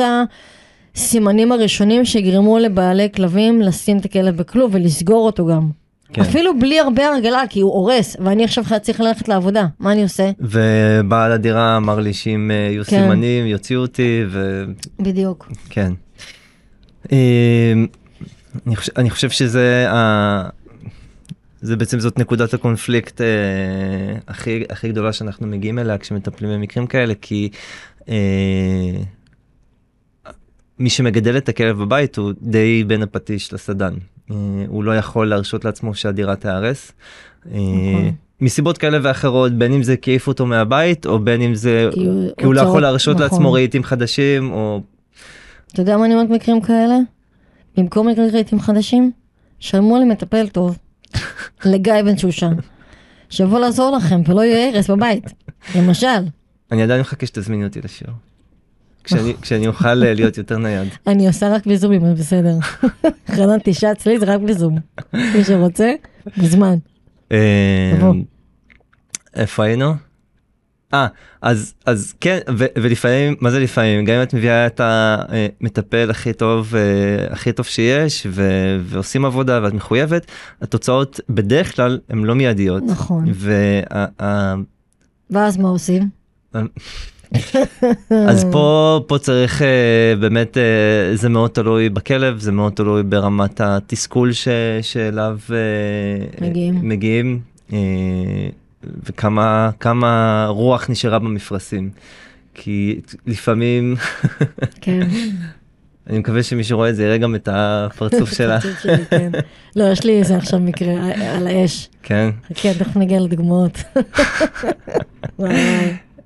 [0.95, 5.71] הסימנים הראשונים שיגרמו לבעלי כלבים לשים את הכלב בכלוב ולסגור אותו גם.
[6.15, 6.23] כן.
[6.23, 10.31] אפילו בלי הרבה הרגלה, כי הוא הורס, ואני עכשיו צריך ללכת לעבודה, מה אני עושה?
[10.41, 12.91] ובעל הדירה אמר לי שאם אה, יהיו כן.
[12.91, 14.25] סימנים יוציאו אותי
[15.01, 15.53] בדיוק.
[15.67, 15.93] וכן.
[17.13, 17.73] אה,
[18.67, 20.49] אני חושב, אני חושב שזה ה...
[21.61, 23.27] זה בעצם זאת נקודת הקונפליקט אה,
[24.29, 27.49] הכי הכי גדולה שאנחנו מגיעים אליה כשמטפלים במקרים כאלה כי
[28.09, 28.15] אה,
[30.79, 33.95] מי שמגדל את הכלב בבית הוא די בין הפטיש לסדן.
[34.31, 34.37] אה,
[34.69, 36.93] הוא לא יכול להרשות לעצמו שהדירה תיהרס.
[37.47, 38.13] אה, נכון.
[38.41, 42.07] מסיבות כאלה ואחרות בין אם זה כי העיפו אותו מהבית או בין אם זה כי
[42.07, 43.23] הוא- כי הוא לא יכול להרשות נכון.
[43.23, 44.81] לעצמו רהיטים חדשים או
[45.73, 46.95] אתה יודע מה אני אומרת במקרים כאלה?
[47.77, 49.13] במקום לקרוא רהיטים חדשים,
[49.61, 50.79] שלמו למטפל טוב,
[51.65, 52.53] לגיא בן שושן,
[53.31, 55.25] שיבוא לעזור לכם ולא יהיה הרס בבית,
[55.77, 56.07] למשל.
[56.73, 58.09] אני עדיין מחכה שתזמיני אותי לשיר.
[59.05, 60.89] כשאני, אוכל אה, להיות יותר נייד.
[61.07, 62.57] אני עושה רק בלי זומים, אז בסדר.
[63.37, 64.79] חננתי שעה אצלי זה רק בלי זום.
[65.13, 65.93] מי שרוצה,
[66.37, 66.77] מוזמן.
[67.33, 68.11] אה.
[69.35, 69.95] איפה היינו?
[70.95, 71.07] אה,
[71.43, 74.05] אז, אז כן, ו, ולפעמים, מה זה לפעמים?
[74.05, 78.43] גם אם את מביאה את המטפל הכי טוב, אה, הכי טוב שיש, ו,
[78.85, 80.27] ועושים עבודה ואת מחויבת,
[80.63, 82.83] התוצאות בדרך כלל הן לא מיידיות.
[82.87, 83.25] נכון.
[83.35, 84.55] וה,
[85.31, 86.09] ואז מה עושים?
[88.29, 89.65] אז פה פה צריך uh,
[90.21, 94.49] באמת uh, זה מאוד תלוי בכלב זה מאוד תלוי ברמת התסכול ש,
[94.83, 96.89] שאליו uh, מגיעים.
[96.89, 97.75] מגיעים uh,
[98.85, 101.91] וכמה כמה רוח נשארה במפרשים.
[102.55, 103.97] כי לפעמים
[104.81, 105.01] כן.
[106.11, 109.31] אני מקווה שמי שרואה את זה יראה גם את הפרצוף שלך שלי, כן.
[109.77, 111.89] לא, יש לי איזה עכשיו מקרה אה, על האש.
[112.03, 113.79] כן חכה, תכף נגיע לדוגמאות.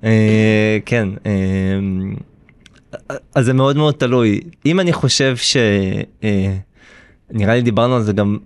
[0.03, 1.79] אה, כן אה,
[3.35, 5.57] אז זה מאוד מאוד תלוי אם אני חושב ש...
[6.23, 6.55] אה,
[7.31, 8.37] נראה לי דיברנו על זה גם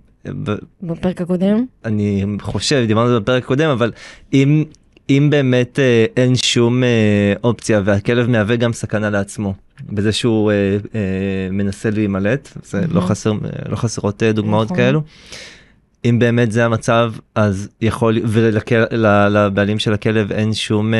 [0.82, 1.64] בפרק הקודם?
[1.84, 3.92] אני חושב דיברנו על זה בפרק הקודם אבל
[4.32, 4.64] אם
[5.10, 5.78] אם באמת
[6.16, 6.82] אין שום
[7.44, 9.54] אופציה והכלב מהווה גם סכנה לעצמו
[9.90, 10.56] בזה שהוא אה,
[10.94, 13.00] אה, מנסה להימלט זה לא.
[13.00, 13.32] חסר
[13.68, 14.76] לא חסרות דוגמאות נכון.
[14.76, 15.02] כאלו.
[16.04, 20.98] אם באמת זה המצב אז יכול ולבעלים של הכלב אין שום אה,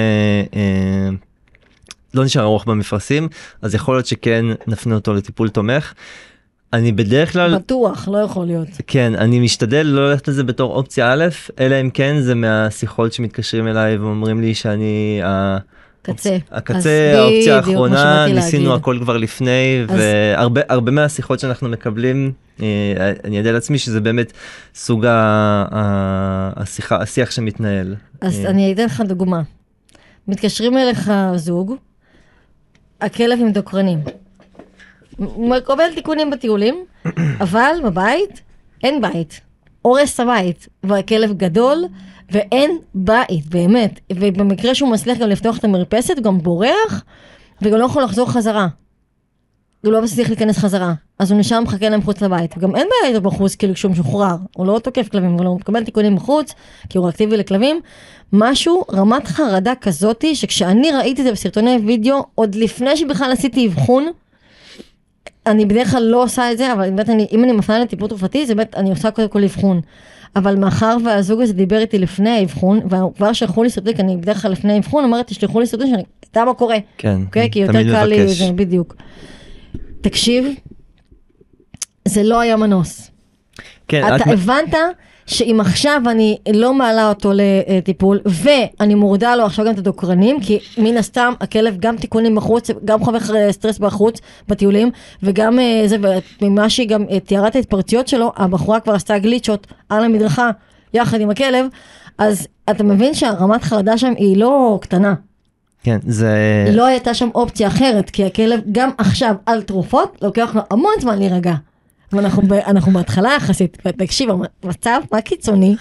[0.56, 1.08] אה,
[2.14, 3.28] לא נשאר ארוך במפרשים
[3.62, 5.94] אז יכול להיות שכן נפנה אותו לטיפול תומך.
[6.72, 8.68] אני בדרך כלל, בטוח, לא יכול להיות.
[8.86, 11.24] כן, אני משתדל לא ללכת לזה בתור אופציה א',
[11.60, 15.58] אלא אם כן זה מהשיחות שמתקשרים אליי ואומרים לי שאני, ה-
[16.12, 16.36] קצה.
[16.52, 18.80] הקצה, האופציה האחרונה, ניסינו להגיד.
[18.80, 22.66] הכל כבר לפני, אז- והרבה הרבה מהשיחות שאנחנו מקבלים, אה,
[23.24, 24.32] אני יודע לעצמי שזה באמת
[24.74, 27.94] סוג השיחה, השיח שמתנהל.
[28.20, 29.42] אז אה, אני אתן לך דוגמה.
[30.28, 31.74] מתקשרים אליך זוג,
[33.00, 33.98] הכלב עם דוקרנים.
[35.38, 36.84] מקבל תיקונים בטיולים,
[37.44, 38.40] אבל בבית
[38.84, 39.40] אין בית.
[39.86, 41.84] הורס הבית, והכלב גדול,
[42.30, 44.00] ואין בית, באמת.
[44.12, 47.04] ובמקרה שהוא מצליח גם לפתוח את המרפסת, הוא גם בורח,
[47.62, 48.68] וגם לא יכול לחזור חזרה.
[49.84, 52.54] הוא לא מצליח להיכנס חזרה, אז הוא נשאר מחכה להם מחוץ לבית.
[52.56, 54.36] וגם אין בעיה איתו בחוץ, כאילו כשהוא משוחרר.
[54.56, 56.54] הוא לא תוקף כלבים, אבל הוא מקבל תיקונים בחוץ,
[56.88, 57.80] כי הוא אקטיבי לכלבים.
[58.32, 64.06] משהו, רמת חרדה כזאתי, שכשאני ראיתי את זה בסרטוני וידאו, עוד לפני שבכלל עשיתי אבחון,
[65.46, 68.46] אני בדרך כלל לא עושה את זה, אבל באמת אני, אם אני מפנה לטיפול תרופתי,
[68.46, 69.80] זה באמת, אני עושה קודם כל אבחון.
[70.36, 74.52] אבל מאחר והזוג הזה דיבר איתי לפני האבחון, וכבר שלחו לי כי אני בדרך כלל
[74.52, 76.76] לפני האבחון, אומרת, תשלחו לי סרטונים שאני אדע מה קורה.
[76.98, 77.50] כן, אוקיי?
[77.50, 78.28] כי יותר קל לי.
[78.28, 78.96] זה בדיוק.
[80.00, 80.44] תקשיב,
[82.08, 83.10] זה לא היה מנוס.
[83.88, 84.74] כן, אתה את- הבנת
[85.26, 90.58] שאם עכשיו אני לא מעלה אותו לטיפול, ואני מורידה לו עכשיו גם את הדוקרנים, כי
[90.78, 94.90] מן הסתם הכלב גם תיקונים בחוץ, גם חווה סטרס בחוץ, בטיולים,
[95.22, 95.96] וגם אה, זה,
[96.42, 100.50] וממה שהיא גם אה, תיארה את ההתפרצויות שלו, הבחורה כבר עשתה גליצ'ות על המדרכה,
[100.94, 101.66] יחד עם הכלב,
[102.18, 105.14] אז אתה מבין שהרמת חרדה שם היא לא קטנה.
[105.82, 106.36] כן, זה...
[106.72, 111.18] לא הייתה שם אופציה אחרת, כי הכלב גם עכשיו על תרופות, לוקח לו המון זמן
[111.18, 111.54] להירגע.
[112.16, 114.30] ואנחנו אנחנו בהתחלה יחסית, ותקשיב,
[114.62, 115.76] המצב, מה קיצוני?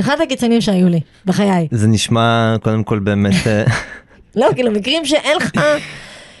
[0.00, 1.68] אחד הקיצוניים שהיו לי, בחיי.
[1.70, 3.64] זה נשמע קודם כל באמת, אה,
[4.36, 5.50] לא, כאילו מקרים שאין לך...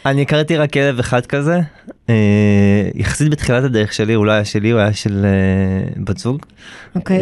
[0.06, 1.60] אני הכרתי רק כלב אחד כזה,
[2.08, 6.42] אה, יחסית בתחילת הדרך שלי, הוא לא היה שלי, הוא היה של אה, בת זוג.
[6.94, 7.18] אוקיי.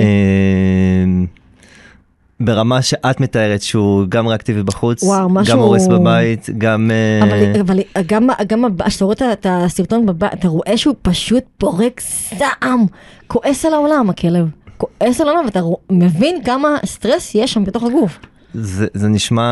[2.40, 6.90] ברמה שאת מתארת שהוא גם ריאקטיבי בחוץ, וואו, גם משהו- הורס בבית, גם...
[6.90, 12.01] אה, אבל, אבל גם, גם כשאתה רואה את הסרטון בבית, אתה רואה שהוא פשוט פורק
[12.38, 12.87] זעם,
[13.27, 14.46] כועס על העולם הכלב,
[14.77, 18.18] כועס על העולם, ואתה מבין כמה סטרס יש שם בתוך הגוף.
[18.55, 19.42] זה, זה נשמע,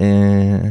[0.00, 0.68] אה,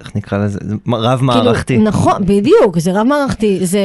[0.00, 1.74] איך נקרא לזה, זה רב מערכתי.
[1.74, 3.78] כאילו, נכון, בדיוק, זה רב מערכתי, זה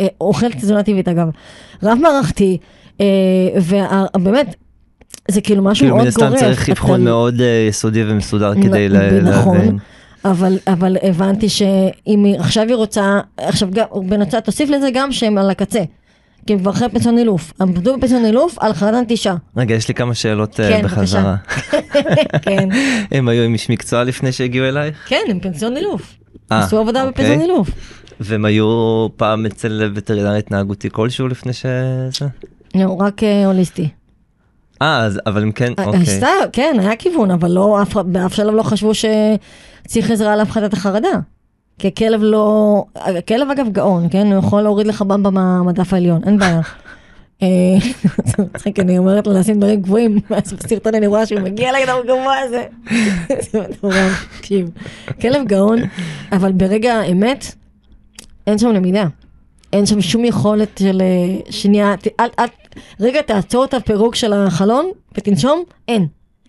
[0.00, 1.28] אה, אוכל תזונה טבעית אגב,
[1.82, 2.58] רב מערכתי,
[3.00, 3.06] אה,
[3.56, 4.54] ובאמת,
[5.30, 6.32] זה כאילו משהו כאילו מאוד מן גורף.
[6.32, 9.56] הסתם צריך אבחון מאוד אה, יסודי ומסודר כדי ל- נכון.
[9.56, 9.78] להבין.
[10.24, 15.38] אבל, אבל הבנתי שאם היא עכשיו היא רוצה, עכשיו גם, בנוצה, תוסיף לזה גם שהם
[15.38, 15.80] על הקצה.
[16.46, 17.52] כי הם כבר אחרי פנסיון אילוף.
[17.60, 19.34] הם עבדו בפנסיון אילוף על חרדת נטישה.
[19.56, 21.36] רגע, יש לי כמה שאלות אה, כן, בחזרה.
[22.42, 22.68] כן,
[23.10, 24.96] הם היו עם איש מקצוע לפני שהגיעו אלייך?
[25.08, 26.14] כן, עם פנסיון אילוף.
[26.52, 27.24] אה, עשו עבודה אוקיי.
[27.24, 27.70] בפנסיון אילוף.
[28.20, 28.66] והם היו
[29.16, 32.26] פעם אצל וטרינר התנהגותי כלשהו לפני שזה?
[32.74, 33.88] לא, רק הוליסטי.
[34.82, 36.20] אה, אז- אבל הם כן, אה, אוקיי.
[36.52, 41.08] כן, היה כיוון, אבל לא, אף, באף שלב לא חשבו שצריך עזרה להפחתת החרדה.
[41.78, 44.26] כי הכלב לא, הכלב אגב גאון, כן?
[44.26, 46.60] הוא יכול להוריד לך במבה מהמדף העליון, אין בעיה.
[47.42, 47.48] אה,
[48.24, 52.02] זה מצחיק, אני אומרת לו לשים דברים גבוהים, ואז בסרטון אני רואה שהוא מגיע לדבר
[52.04, 52.64] גבוה הזה.
[53.52, 54.70] זה מטורף, תקשיב.
[55.20, 55.78] כלב גאון,
[56.32, 57.54] אבל ברגע האמת,
[58.46, 59.04] אין שם למידה.
[59.72, 62.44] אין שם שום יכולת של אה, שנייה, אל, אל,
[63.00, 66.02] רגע תעצור את הפירוק של החלון ותנשום, אין.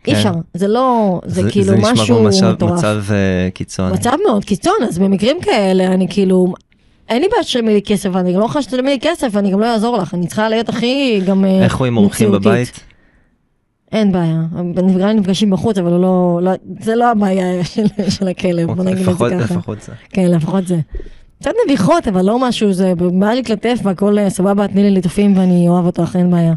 [0.07, 0.17] אי כן.
[0.17, 2.71] אפשר, זה לא, זה, כאילו זה נשמע משהו כמו מצב- מטורף.
[2.77, 3.93] מצב אה, קיצון.
[3.93, 6.53] מצב מאוד קיצון, אז במקרים כאלה אני כאילו,
[7.10, 9.60] אין לי בעיה שתשלמי לי כסף, אני גם לא יכולה שתשלמי לי כסף, אני גם
[9.60, 12.47] לא אעזור לך, אני צריכה להיות הכי גם אה, איך הוא עם אורחים מציאותית.
[12.51, 12.79] בבית?
[13.91, 14.41] אין בעיה,
[14.84, 19.17] נפגעים נפגשים בחוץ, אבל לא, לא, זה לא הבעיה של, של הכלב, בוא נגיד את
[19.17, 19.53] זה ככה.
[19.55, 19.91] לפחות זה.
[20.10, 20.79] כן, לפחות זה.
[21.41, 25.38] קצת נביחות, אבל לא משהו, זה בא לי כתף והכל אה, סבבה, תני לי ליטופים
[25.38, 26.54] ואני אוהב אותך, אין בעיה.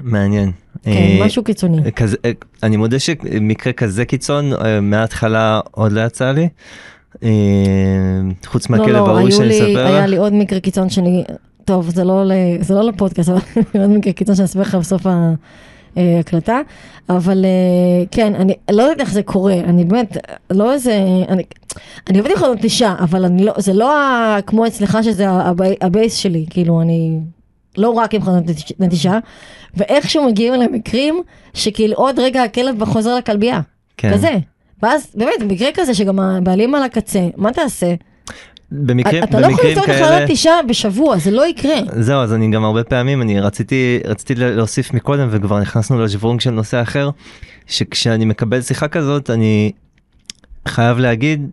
[0.00, 0.52] מעניין.
[0.82, 1.92] כן, אה, משהו קיצוני.
[1.92, 2.30] כזה, אה,
[2.62, 4.50] אני מודה שמקרה כזה קיצון
[4.82, 6.48] מההתחלה עוד לא יצא לי.
[8.46, 10.10] חוץ לא, מהכלב לא, ההוא שאני אספר היה לך.
[10.10, 11.24] לי עוד מקרה קיצון שאני,
[11.64, 12.24] טוב, זה לא,
[12.60, 13.40] זה לא לפודקאסט, אבל
[13.82, 15.06] עוד מקרה קיצון שאני אספר לך בסוף
[15.96, 16.60] ההקלטה,
[17.08, 17.44] אבל
[18.10, 20.16] כן, אני לא יודעת איך זה קורה, אני באמת,
[20.50, 21.06] לא איזה,
[22.10, 25.74] אני, עובדת עם חנות אישה, אבל אני לא, זה לא ה- כמו אצלך שזה הבי-
[25.80, 27.18] הבייס שלי, כאילו, אני
[27.78, 28.44] לא רק עם חנות
[28.78, 29.18] נטישה,
[29.76, 31.22] ואיכשהו מגיעים אליי מקרים
[31.54, 33.60] שכאילו עוד רגע הכלב חוזר לכלבייה,
[33.96, 34.12] כן.
[34.12, 34.30] כזה.
[34.82, 37.94] ואז באמת, במקרה כזה שגם הבעלים על הקצה, מה תעשה?
[38.72, 41.74] במקרים, אתה לא יכול במקרים את כאלה, החלת אישה בשבוע, זה לא יקרה.
[42.00, 46.50] זהו אז אני גם הרבה פעמים אני רציתי רציתי להוסיף מקודם וכבר נכנסנו לשוורונג של
[46.50, 47.10] נושא אחר
[47.66, 49.72] שכשאני מקבל שיחה כזאת אני
[50.68, 51.50] חייב להגיד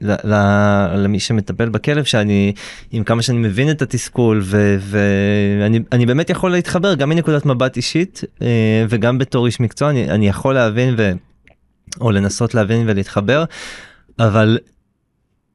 [0.00, 2.52] למי שמטפל בכלב שאני
[2.90, 4.42] עם כמה שאני מבין את התסכול
[4.80, 10.10] ואני אני באמת יכול להתחבר גם מנקודת מבט אישית אה, וגם בתור איש מקצוע אני,
[10.10, 11.12] אני יכול להבין ו...
[12.00, 13.44] או לנסות להבין ולהתחבר
[14.18, 14.58] אבל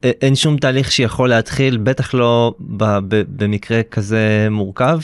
[0.04, 2.54] אין שום תהליך שיכול להתחיל בטח לא
[3.38, 5.00] במקרה כזה מורכב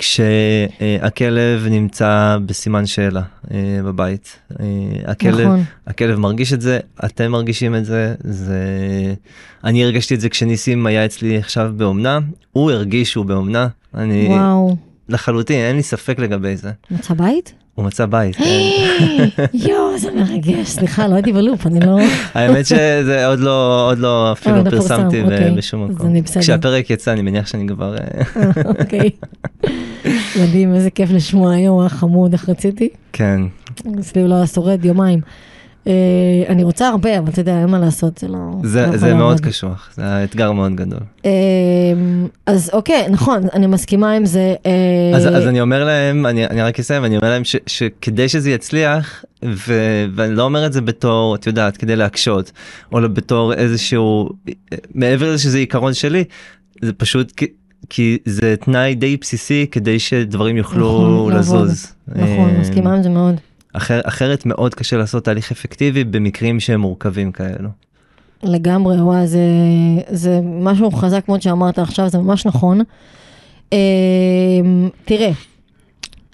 [0.00, 4.38] כשהכלב נמצא בסימן שאלה אה, בבית.
[4.60, 4.66] אה,
[5.06, 5.64] הכלב, נכון.
[5.86, 8.64] הכלב מרגיש את זה, אתם מרגישים את זה, זה...
[9.64, 12.18] אני הרגשתי את זה כשניסים היה אצלי עכשיו באומנה,
[12.52, 14.76] הוא הרגיש שהוא באומנה, אני וואו.
[15.08, 16.70] לחלוטין, אין לי ספק לגבי זה.
[16.90, 17.54] מצא בית?
[17.74, 18.44] הוא מצא בית, כן.
[19.68, 20.68] יואו, זה מרגש.
[20.68, 21.98] סליחה, לא הייתי בלופ, אני לא...
[22.34, 25.50] האמת שזה עוד לא, עוד לא אפילו עוד לא פרסמתי אוקיי.
[25.50, 26.22] בשום מקום.
[26.40, 27.96] כשהפרק יצא אני מניח שאני כבר...
[27.96, 28.22] אה,
[28.64, 29.10] אוקיי.
[30.36, 32.88] מדהים, איזה כיף לשמוע היום, היה חמוד, איך רציתי.
[33.12, 33.40] כן,
[33.98, 35.20] אצלי הוא לא היה שורד יומיים.
[35.86, 35.92] אה,
[36.48, 38.38] אני רוצה הרבה, אבל אתה יודע, אין מה לעשות, זה לא...
[38.62, 39.40] זה, לא זה מאוד.
[39.40, 41.00] קשוח, זה אתגר מאוד גדול.
[41.24, 41.30] אה,
[42.46, 44.54] אז אוקיי, נכון, אני מסכימה עם זה.
[44.66, 48.28] אה, אז, אז אני אומר להם, אני, אני רק אסיים, אני אומר להם ש, שכדי
[48.28, 49.74] שזה יצליח, ו,
[50.14, 52.52] ואני לא אומר את זה בתור, את יודעת, כדי להקשות,
[52.92, 54.28] או בתור איזשהו,
[54.94, 56.24] מעבר לזה שזה עיקרון שלי,
[56.82, 57.32] זה פשוט
[57.90, 61.92] כי זה תנאי די בסיסי כדי שדברים יוכלו נכון, לזוז.
[62.08, 63.34] נכון, אה, מסכימה עם זה מאוד.
[63.72, 67.68] אחר, אחרת מאוד קשה לעשות תהליך אפקטיבי במקרים שהם מורכבים כאלו.
[68.42, 69.40] לגמרי, וואי, זה,
[70.10, 72.80] זה משהו חזק מאוד שאמרת עכשיו, זה ממש נכון.
[73.72, 73.78] אה,
[75.04, 75.30] תראה,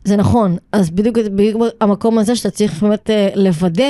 [0.04, 3.88] זה נכון, אז בדיוק, בדיוק המקום הזה שאתה צריך באמת אה, לוודא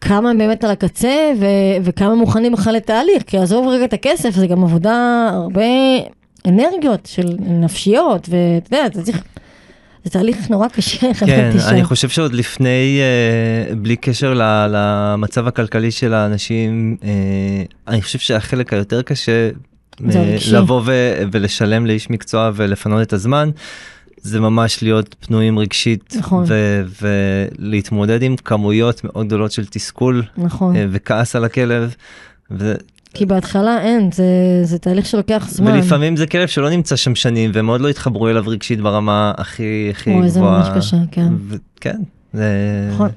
[0.00, 1.46] כמה הם באמת על הקצה ו,
[1.82, 5.62] וכמה מוכנים בכלל לתהליך, כי עזוב רגע את הכסף, זה גם עבודה הרבה
[6.46, 9.22] אנרגיות של נפשיות, ואתה יודע, אתה צריך,
[10.04, 11.84] זה תהליך נורא קשה, כן, אני.
[11.84, 17.08] חושב שעוד לפני, אה, בלי קשר ל- למצב הכלכלי של האנשים, אה,
[17.88, 19.50] אני חושב שהחלק היותר קשה,
[20.14, 20.36] אה.
[20.52, 23.50] לבוא ו- ולשלם לאיש מקצוע ולפנות את הזמן,
[24.20, 26.44] זה ממש להיות פנויים רגשית, נכון.
[26.48, 26.82] ו-
[27.58, 31.94] ולהתמודד עם כמויות מאוד גדולות של תסכול נכון, אה, וכעס על הכלב.
[32.50, 32.74] ו-
[33.14, 34.24] כי בהתחלה אין, זה,
[34.62, 35.72] זה תהליך שלוקח זמן.
[35.72, 39.88] ולפעמים זה כלב שלא נמצא שם שנים והם עוד לא התחברו אליו רגשית ברמה הכי
[39.90, 40.58] הכי אוי, זה גבוהה.
[40.58, 41.28] ממש קשה, כן.
[41.48, 41.96] ו- כן.
[42.32, 42.48] זה...
[42.92, 43.08] נכון.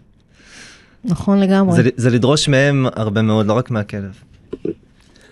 [1.03, 1.75] נכון לגמרי.
[1.83, 4.17] זה, זה לדרוש מהם הרבה מאוד, לא רק מהכלב.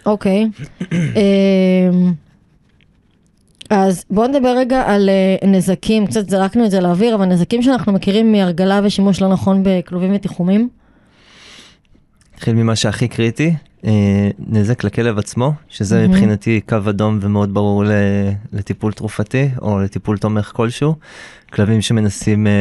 [0.05, 0.49] אוקיי.
[0.91, 2.13] אמ,
[3.69, 7.91] אז בואו נדבר רגע על אה, נזקים, קצת זרקנו את זה לאוויר, אבל נזקים שאנחנו
[7.93, 10.69] מכירים מהרגלה ושימוש לא נכון בכלובים ותיחומים.
[12.35, 13.55] נתחיל ממה שהכי קריטי,
[14.47, 16.11] נזק לכלב עצמו, שזה מהמם.
[16.11, 17.91] מבחינתי קו אדום ומאוד ברור ל,
[18.53, 20.95] לטיפול תרופתי או לטיפול תומך כלשהו.
[21.53, 22.51] כלבים שמנסים אה,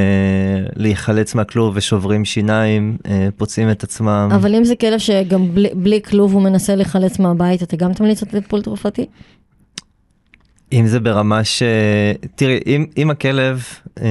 [0.77, 4.29] להיחלץ מהכלוב ושוברים שיניים, אה, פוצעים את עצמם.
[4.35, 8.23] אבל אם זה כלב שגם בלי, בלי כלוב הוא מנסה להיחלץ מהבית, אתה גם תמליץ
[8.23, 9.07] על טיפול תרופתי?
[10.73, 11.63] אם זה ברמה ש...
[12.35, 13.65] תראי, אם, אם הכלב...
[14.03, 14.09] אה,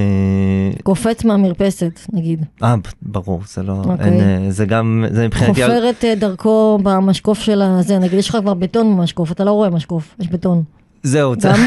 [0.82, 2.44] קופץ מהמרפסת, נגיד.
[2.62, 3.82] אה, ברור, זה לא...
[3.84, 4.06] אוקיי.
[4.06, 5.04] אין, אה, זה גם...
[5.10, 5.62] זה מבחינתי...
[5.62, 9.50] חופר את אה, דרכו במשקוף של הזה, נגיד יש לך כבר בטון במשקוף, אתה לא
[9.50, 10.62] רואה משקוף, יש בטון.
[11.02, 11.66] זהו, גם?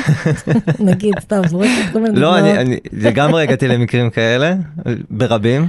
[0.90, 2.56] נגיד, סתם, זורקת כל מיני לא, דוגמאות.
[2.56, 4.56] אני, אני לגמרי הגעתי למקרים כאלה,
[5.10, 5.68] ברבים.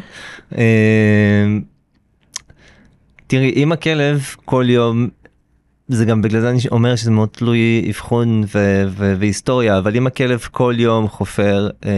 [3.26, 5.08] תראי, אם הכלב כל יום,
[5.94, 10.06] זה גם בגלל זה אני אומר שזה מאוד תלוי אבחון ו- ו- והיסטוריה, אבל אם
[10.06, 11.90] הכלב כל יום חופר אה,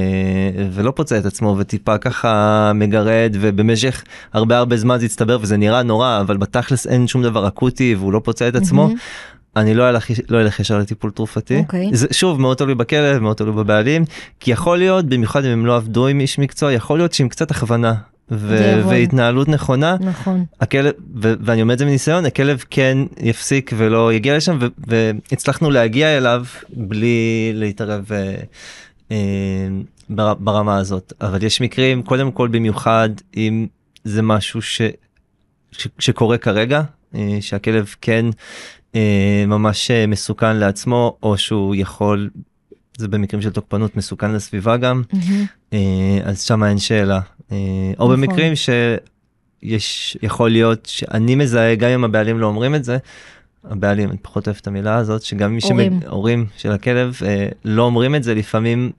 [0.73, 5.83] ולא פוצע את עצמו וטיפה ככה מגרד ובמשך הרבה הרבה זמן זה יצטבר וזה נראה
[5.83, 8.99] נורא, אבל בתכלס אין שום דבר אקוטי והוא לא פוצע את עצמו, מהמם.
[9.57, 11.59] אני לא אלך, לא אלך ישר לטיפול תרופתי.
[11.59, 11.91] אוקיי.
[11.93, 14.05] זה שוב מאוד תלוי בכלב, מאוד תלוי בבעלים,
[14.41, 17.51] כי יכול להיות, במיוחד אם הם לא עבדו עם איש מקצוע, יכול להיות שעם קצת
[17.51, 17.95] הכוונה
[18.31, 18.81] ו-.
[18.89, 20.45] והתנהלות נכונה, נכון.
[20.61, 25.71] הכלב, ו- ואני אומר את זה מניסיון, הכלב כן יפסיק ולא יגיע לשם, ו- והצלחנו
[25.71, 28.35] להגיע אליו בלי להתערב אה,
[29.11, 29.17] אה,
[30.11, 31.13] בר- ברמה הזאת.
[31.21, 33.67] אבל יש מקרים, קודם כל במיוחד אם
[34.05, 34.81] זה משהו ש-
[35.73, 36.83] ש- שקורה כרגע,
[37.15, 38.27] אה, שהכלב כן
[38.95, 42.31] אה, ממש אה, מסוכן לעצמו, או שהוא יכול,
[42.99, 45.03] זה במקרים של תוקפנות, מסוכן לסביבה גם.
[45.73, 47.21] אה, אז שם אין שאלה.
[47.53, 47.57] אה,
[47.99, 48.21] או נכון.
[48.21, 52.99] במקרים שיש, יכול להיות שאני מזהה, גם אם הבעלים לא אומרים את זה,
[53.65, 55.93] הבעלים, אני פחות אוהב את המילה הזאת, שגם מי הורים.
[55.93, 56.07] שמג...
[56.07, 58.91] הורים של הכלב אה, לא אומרים את זה, לפעמים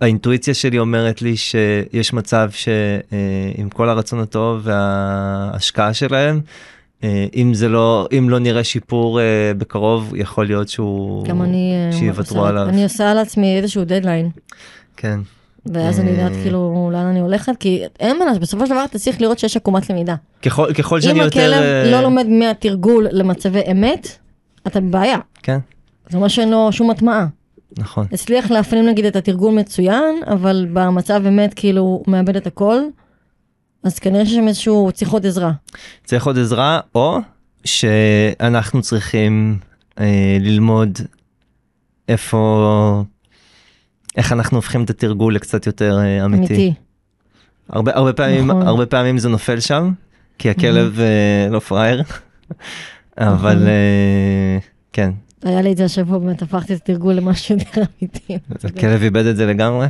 [0.00, 6.40] האינטואיציה שלי אומרת לי שיש מצב שעם כל הרצון הטוב וההשקעה שלהם,
[7.36, 11.72] אם זה לא, אם לא נראה שיפור אה, בקרוב, יכול להיות שהוא, גם אני...
[11.74, 12.68] אה, שיוותרו עליו.
[12.68, 14.30] אני עושה על עצמי איזשהו דדליין.
[14.96, 15.20] כן.
[15.66, 16.42] ואז אני יודעת אה.
[16.42, 19.90] כאילו לאן אני הולכת, כי אין מה בסופו של דבר אתה צריך לראות שיש עקומת
[19.90, 20.14] למידה.
[20.42, 21.40] ככל, ככל אם שאני יותר...
[21.40, 24.08] הכלב אה, לא לומד מהתרגול למצבי אמת,
[24.66, 25.18] אתה בבעיה.
[25.42, 25.58] כן,
[26.08, 27.26] זה אומר שאין לו שום הטמעה.
[27.78, 28.06] נכון.
[28.12, 32.80] הצליח להפנים נגיד את התרגול מצוין, אבל במצב אמת כאילו הוא מאבד את הכל,
[33.82, 35.52] אז כנראה שיש שם איזשהו, צריך עוד עזרה.
[36.04, 37.18] צריך עוד עזרה, או
[37.64, 39.58] שאנחנו צריכים
[40.00, 40.98] אה, ללמוד
[42.08, 43.04] איפה,
[44.16, 46.54] איך אנחנו הופכים את התרגול לקצת יותר אה, אמיתי.
[46.54, 46.74] אמיתי.
[47.68, 48.66] הרבה, הרבה, פעמים, נכון.
[48.66, 49.92] הרבה פעמים זה נופל שם,
[50.38, 52.02] כי הכלב אה, לא פראייר,
[53.18, 53.68] אבל.
[53.68, 54.58] אה,
[54.92, 55.10] כן,
[55.42, 58.38] היה לי את זה השבוע, באמת הפכתי את התרגול למשהו יותר אמיתי.
[58.64, 59.86] הכלב איבד את זה לגמרי.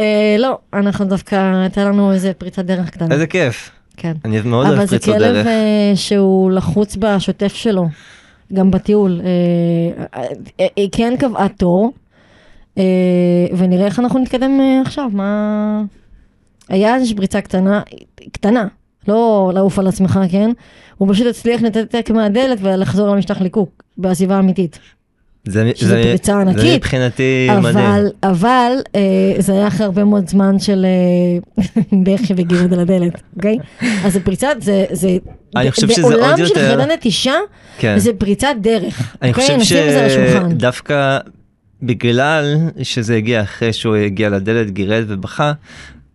[0.00, 3.14] אה, לא, אנחנו דווקא, הייתה לנו איזה פריצת דרך קטנה.
[3.14, 4.12] איזה כיף, כן.
[4.24, 5.46] אני מאוד אוהב אבל זה פריצות כלב דרך.
[5.46, 7.88] אה, שהוא לחוץ בשוטף שלו,
[8.52, 9.20] גם בטיול.
[10.14, 10.24] אה,
[10.76, 11.92] היא כן קבעה תור,
[12.78, 12.84] אה,
[13.58, 15.82] ונראה איך אנחנו נתקדם עכשיו, מה...
[16.68, 17.82] היה איזושהי פריצה קטנה,
[18.32, 18.66] קטנה,
[19.08, 20.50] לא לעוף על עצמך, כן?
[20.96, 24.78] הוא פשוט הצליח לנתק מהדלת ולחזור למשטח ליקוק, בעזיבה אמיתית.
[25.50, 27.76] זה, שזה זה- פריצה זה ענקית, מבחינתי מדהים.
[27.76, 29.00] אבל, אבל אה,
[29.38, 31.62] זה היה אחרי הרבה מאוד זמן של אה,
[32.04, 33.58] דחי וגירוד על הדלת, אוקיי?
[34.04, 35.08] אז זה פריצת, זה, זה,
[35.56, 37.34] אני חושב שזה עוד בעולם של יותר- חרדה נתישה,
[37.78, 37.98] כן.
[37.98, 39.44] זה פריצת דרך, אני אוקיי?
[39.58, 40.28] חושב זה.
[40.50, 41.18] שדווקא
[41.82, 45.52] בגלל שזה הגיע אחרי שהוא הגיע לדלת, גירד ובכה,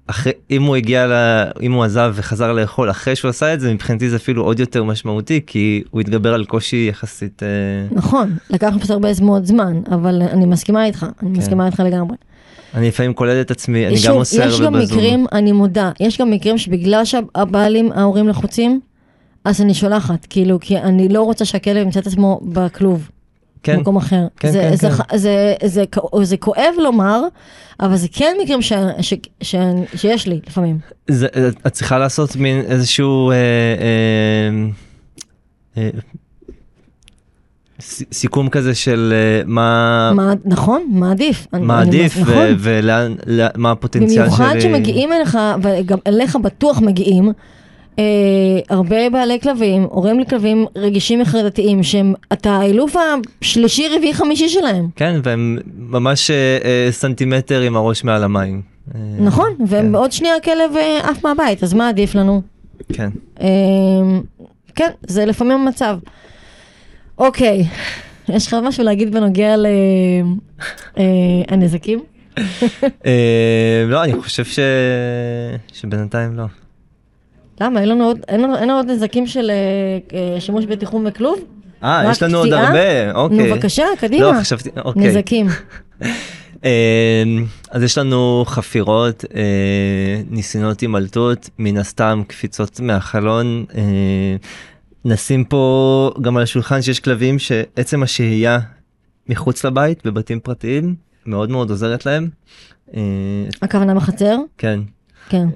[0.08, 1.14] אחרי, אם הוא הגיע, ל,
[1.62, 4.84] אם הוא עזב וחזר לאכול אחרי שהוא עשה את זה, מבחינתי זה אפילו עוד יותר
[4.84, 7.44] משמעותי, כי הוא התגבר על קושי יחסית...
[7.44, 7.48] אה,
[7.92, 11.40] נכון, לקח פשוט הרבה מאוד זמן, אבל אני מסכימה איתך, אני כן.
[11.40, 12.18] מסכימה איתך לגמרי.
[12.74, 14.98] אני לפעמים קולט את עצמי, אני גם עושה יש הרבה גם בזום.
[14.98, 18.80] מקרים, אני מודה, יש גם מקרים שבגלל שהבעלים, ההורים לחוצים,
[19.46, 23.10] אז אני שולחת, כאילו, כי אני לא רוצה שהכלב ימצא את עצמו בכלוב.
[23.64, 24.28] כן, במקום אחר.
[24.40, 24.94] כן, זה, כן, זה, כן.
[24.94, 27.22] ח- זה, זה, כ- זה כואב לומר,
[27.80, 29.56] אבל זה כן מקרים ש, ש, ש,
[29.96, 30.78] שיש לי לפעמים.
[31.08, 31.28] זה,
[31.68, 33.32] את צריכה לעשות מין איזשהו...
[33.32, 33.36] אה,
[35.78, 35.90] אה, אה,
[38.12, 41.48] סיכום כזה של אה, מה, מה, נכון, מה עדיף.
[41.54, 42.34] אני- מה אני- עדיף נכון.
[42.34, 44.20] ו- ולאן, לא- מה הפוטנציאל שלי.
[44.38, 47.32] במיוחד שמגיעים אליך, וגם אליך בטוח מגיעים,
[48.00, 48.04] אה,
[48.70, 52.96] הרבה בעלי כלבים, הורים לכלבים רגישים וחרדתיים, שהם, אתה האילוף
[53.42, 54.88] השלישי, רביעי, חמישי שלהם.
[54.96, 58.62] כן, והם ממש אה, אה, סנטימטר עם הראש מעל המים.
[58.96, 59.64] אה, נכון, כן.
[59.68, 62.42] ובעוד שנייה הכלב אה, עף מהבית, אז מה עדיף לנו?
[62.94, 63.10] כן.
[63.42, 63.48] אה,
[64.76, 65.98] כן, זה לפעמים המצב.
[67.18, 67.64] אוקיי,
[68.30, 69.56] יש לך משהו להגיד בנוגע
[71.52, 72.04] לנזקים?
[73.06, 74.44] אה, לא, אני חושב.
[75.74, 76.44] שבינתיים לא.
[77.64, 77.80] למה?
[77.80, 79.56] אין לנו עוד, אין לנו, אין לנו עוד נזקים של אה,
[80.18, 81.40] אה, שימוש בתיחום וכלוב?
[81.84, 82.54] אה, יש לנו עוד?
[82.54, 83.38] הרבה, אוקיי.
[83.38, 84.32] נו, בבקשה, קדימה.
[84.32, 85.08] לא, חשבתי, אוקיי.
[85.08, 85.48] נזקים.
[86.66, 87.24] אה,
[87.72, 93.66] אז יש לנו חפירות, אה, ניסיונות הימלטות, מן הסתם קפיצות מהחלון.
[93.76, 94.36] אה,
[95.06, 98.60] נשים פה גם על השולחן שיש כלבים שעצם השהייה
[99.30, 100.96] מחוץ לבית בבתים פרטיים
[101.26, 102.30] מאוד מאוד עוזרת להם.
[103.62, 104.38] הכוונה בחצר?
[104.58, 104.80] כן.
[105.30, 105.48] כן.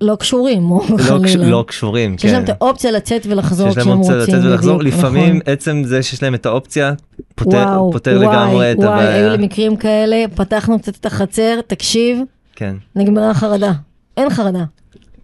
[0.00, 1.50] לא קשורים, או לא, קש- חלילה.
[1.50, 2.52] לא קשורים, שיש להם כן.
[2.52, 4.34] את האופציה לצאת ולחזור שיש להם כשהם אופציה רוצים.
[4.34, 5.52] לצאת ולחזור, בדיוק, לפעמים נכון.
[5.52, 6.92] עצם זה שיש להם את האופציה
[7.34, 9.14] פותר, וואו, פותר וואי, לגמרי את וואי, הבעיה.
[9.14, 12.18] היו לי מקרים כאלה, פתחנו קצת את החצר, תקשיב,
[12.56, 13.72] כן, נגמרה החרדה.
[14.16, 14.64] אין חרדה.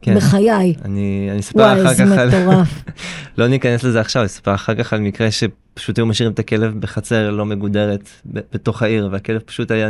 [0.02, 0.14] כן.
[0.14, 0.74] בחיי.
[0.84, 2.28] אני, אני אספר וואי, אחר כך על...
[2.28, 2.82] מטורף.
[3.38, 6.80] לא ניכנס לזה עכשיו, אני אספר אחר כך על מקרה שפשוט היו משאירים את הכלב
[6.80, 9.88] בחצר לא מגודרת בתוך העיר, והכלב פשוט היה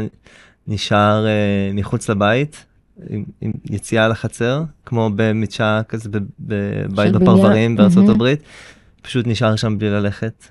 [0.68, 1.30] נשאר אה,
[1.74, 2.64] מחוץ לבית,
[3.10, 6.08] עם, עם יציאה לחצר, כמו במדשאה כזה
[6.40, 8.08] בבית בפרברים בארצות.
[8.08, 8.40] הברית,
[9.02, 10.44] פשוט נשאר שם בלי ללכת.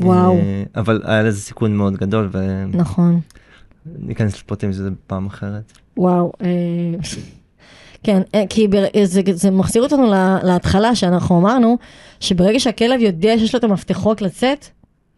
[0.00, 0.36] וואו.
[0.36, 2.30] אה, אבל היה לזה סיכון מאוד גדול,
[2.72, 3.20] נכון.
[4.02, 5.72] וניכנס לפרטים של זה בפעם אחרת.
[5.96, 6.32] וואו.
[6.42, 6.48] אה,
[8.02, 8.68] כן, אה, כי
[9.04, 11.78] זה, זה מחזיר אותנו לה- להתחלה שאנחנו אמרנו,
[12.20, 14.66] שברגע שהכלב יודע שיש לו את המפתחות לצאת,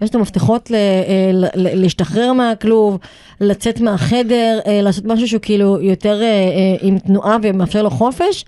[0.02, 2.98] יש את המפתחות ל, אה, ל, ל, להשתחרר מהכלוב,
[3.40, 8.44] לצאת מהחדר, אה, לעשות משהו שהוא כאילו יותר אה, עם תנועה ומאפשר לו חופש,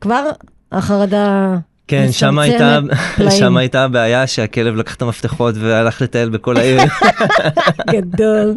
[0.00, 0.30] כבר
[0.72, 1.56] החרדה
[1.88, 2.78] כן, שם הייתה.
[3.30, 6.80] שם הייתה הבעיה שהכלב לקח את המפתחות והלך לטייל בכל העיר.
[7.92, 8.56] גדול.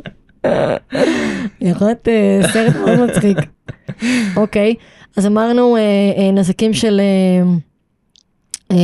[1.61, 2.07] יכול להיות
[2.53, 3.37] סרט מאוד מצחיק.
[4.41, 4.75] אוקיי,
[5.17, 5.77] אז אמרנו
[6.33, 7.01] נזקים של...
[8.71, 8.77] אה,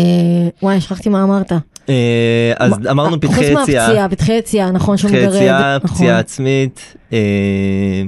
[0.62, 1.52] וואי, שכחתי מה אמרת.
[1.90, 5.36] אה, אז אמרנו פתחי חוץ יציאה, מהפציעה, פתחי יציאה, נכון שהוא פתחי מגרד.
[5.36, 5.98] יציאה, נכון.
[5.98, 8.04] פציעה עצמית, אה,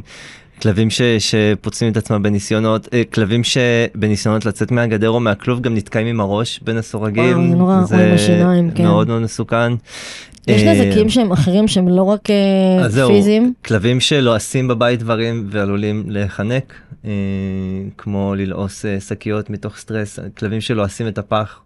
[0.61, 6.19] כלבים ש, שפוצעים את עצמם בניסיונות, כלבים שבניסיונות לצאת מהגדר או מהכלוב גם נתקעים עם
[6.19, 7.61] הראש בין הסורגים.
[7.61, 8.83] וואו, זה נורא, או עם השיניים, כן.
[8.83, 9.73] מאוד מאוד מסוכן.
[10.47, 12.29] יש נזקים שהם אחרים שהם לא רק
[12.85, 13.53] אז זהו, פיזיים.
[13.65, 16.73] כלבים שלועסים בבית דברים ועלולים להיחנק,
[17.97, 21.59] כמו ללעוס שקיות מתוך סטרס, כלבים שלועסים את הפח,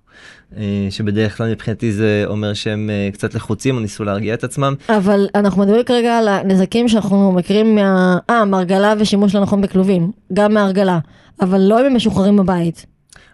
[0.90, 4.74] שבדרך כלל מבחינתי זה אומר שהם אה, קצת לחוצים או ניסו להרגיע את עצמם.
[4.90, 8.18] אבל אנחנו מדברים כרגע על הנזקים שאנחנו מכירים מה...
[8.30, 10.12] אה, מהרגלה ושימוש לא נכון בכלובים.
[10.34, 11.00] גם מהרגלה.
[11.42, 12.86] אבל לא אם הם משוחררים בבית.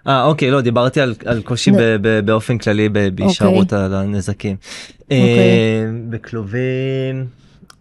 [0.07, 3.93] אה אוקיי לא דיברתי על, על קושי נ- ב, ב, באופן כללי ב- בהישארות על
[3.93, 4.55] הנזקים.
[5.01, 5.18] אוקיי.
[5.20, 7.26] אה, בכלובים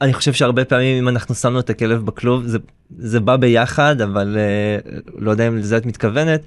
[0.01, 2.59] אני חושב שהרבה פעמים אם אנחנו שמנו את הכלב בכלוב זה
[2.99, 6.41] זה בא ביחד אבל אה, לא יודע אם לזה את מתכוונת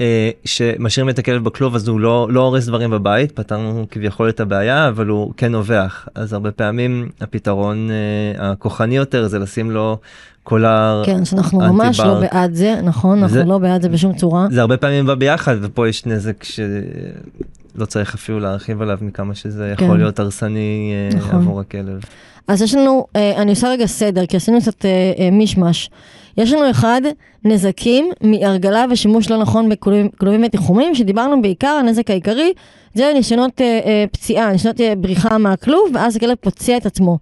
[0.00, 4.40] אה, שמשאירים את הכלב בכלוב אז הוא לא לא הורס דברים בבית פתרנו כביכול את
[4.40, 9.98] הבעיה אבל הוא כן נובח אז הרבה פעמים הפתרון אה, הכוחני יותר זה לשים לו
[10.42, 12.20] קולר כן, שאנחנו ממש לא.
[12.20, 13.18] בעד זה, נכון?
[13.18, 14.46] אנחנו זה- לא בעד זה בשום צורה.
[14.50, 19.68] זה הרבה פעמים בא ביחד ופה יש נזק שלא צריך אפילו להרחיב עליו מכמה שזה
[19.68, 19.96] יכול כן.
[19.96, 21.34] להיות הרסני אה, נכון.
[21.34, 22.00] עבור הכלב.
[22.48, 25.90] אז יש לנו, אה, אני עושה רגע סדר, כי עשינו קצת אה, אה, מישמש.
[26.36, 27.00] יש לנו אחד,
[27.44, 32.52] נזקים מהרגלה ושימוש לא נכון בכלובים כלובים ותיחומים, שדיברנו בעיקר, הנזק העיקרי,
[32.94, 33.60] זה ניסיונות
[34.12, 37.18] פציעה, ניסיונות בריחה מהכלוב, ואז הכלב פוצע את עצמו.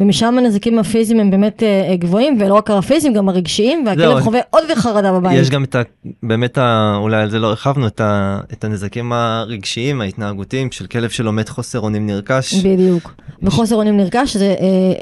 [0.00, 4.40] ומשם הנזקים הפיזיים הם באמת אה, גבוהים, ולא רק הפיזיים, גם הרגשיים, והכלב זהו, חווה
[4.50, 5.38] עוד יותר חרדה בבית.
[5.38, 5.82] יש גם את ה...
[6.22, 6.96] באמת ה...
[7.00, 8.40] אולי על זה לא הרחבנו את, ה...
[8.52, 12.54] את הנזקים הרגשיים ההתנהגותיים של כלב שלומד חוסר אונים נרכש.
[12.54, 13.14] בדיוק.
[13.42, 14.54] וחוסר אונים נרכש, זה...
[14.60, 14.92] אה,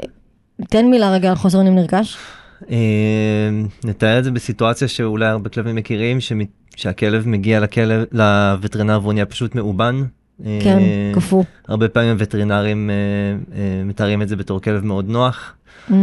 [0.69, 2.17] תן מילה רגע על חוסר אונים נרכש.
[2.71, 3.49] אה,
[3.83, 6.39] נתאר את זה בסיטואציה שאולי הרבה כלבים מכירים שמ...
[6.75, 10.03] שהכלב מגיע לכלב לווטרינר והוא נהיה פשוט מאובן.
[10.45, 10.79] אה, כן,
[11.15, 11.43] קפוא.
[11.67, 12.95] הרבה פעמים הווטרינרים אה,
[13.57, 15.53] אה, מתארים את זה בתור כלב מאוד נוח.
[15.89, 15.95] Mm, אה,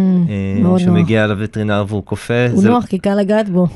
[0.62, 1.03] מאוד שהוא נוח.
[1.03, 2.49] מגיע לווטרינר והוא קופא.
[2.53, 3.66] הוא נוח כי קל לגעת בו.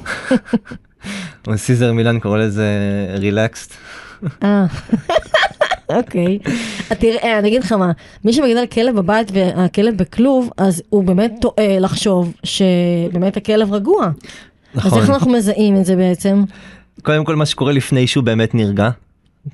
[1.57, 2.67] סיזר מילן קורא לזה
[3.19, 3.75] רילקסט.
[4.43, 4.65] אה,
[5.97, 6.39] אוקיי.
[6.91, 7.93] אז תראה, אני אגיד לך מה,
[8.25, 14.07] מי שמגדל כלב בבית והכלב בכלוב, אז הוא באמת טועה לחשוב שבאמת הכלב רגוע.
[14.07, 15.01] אז נכון.
[15.01, 16.45] איך אנחנו מזהים את זה בעצם?
[17.03, 18.91] קודם כל מה שקורה לפני שהוא באמת נרגע.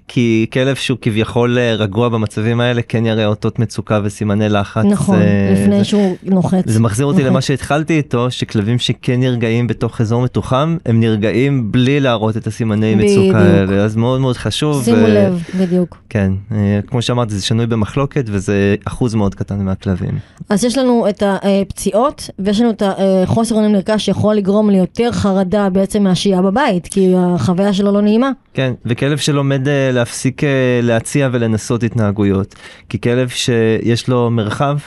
[0.09, 4.85] כי כלב שהוא כביכול אה, רגוע במצבים האלה כן יראה אותות מצוקה וסימני לחץ.
[4.85, 6.63] נכון, אה, לפני זה- שהוא נוחת.
[6.67, 7.31] זה מחזיר אותי נוחת.
[7.31, 12.95] למה שהתחלתי איתו שכלבים שכן נרגעים בתוך אזור מתוחם הם נרגעים בלי להראות את הסימני
[12.97, 13.23] בדיוק.
[13.35, 14.85] מצוקה האלה אז מאוד מאוד חשוב.
[14.85, 15.97] שימו ו- לב, בדיוק.
[16.09, 18.53] כן אה, כמו שאמרתי זה שנוי במחלוקת וזה
[18.85, 20.19] אחוז מאוד קטן מהכלבים.
[20.49, 25.69] אז יש לנו את הפציעות, ויש לנו את החוסר אונים נרכש שיכול לגרום ליותר חרדה
[25.71, 28.31] בעצם מהשהייה בבית, כי החוויה שלו לא נעימה.
[28.55, 32.55] כן, וכלב שלומד אה, להפסיק אה, להציע ולנסות התנהגויות.
[32.89, 34.79] כי כלב שיש לו מרחב,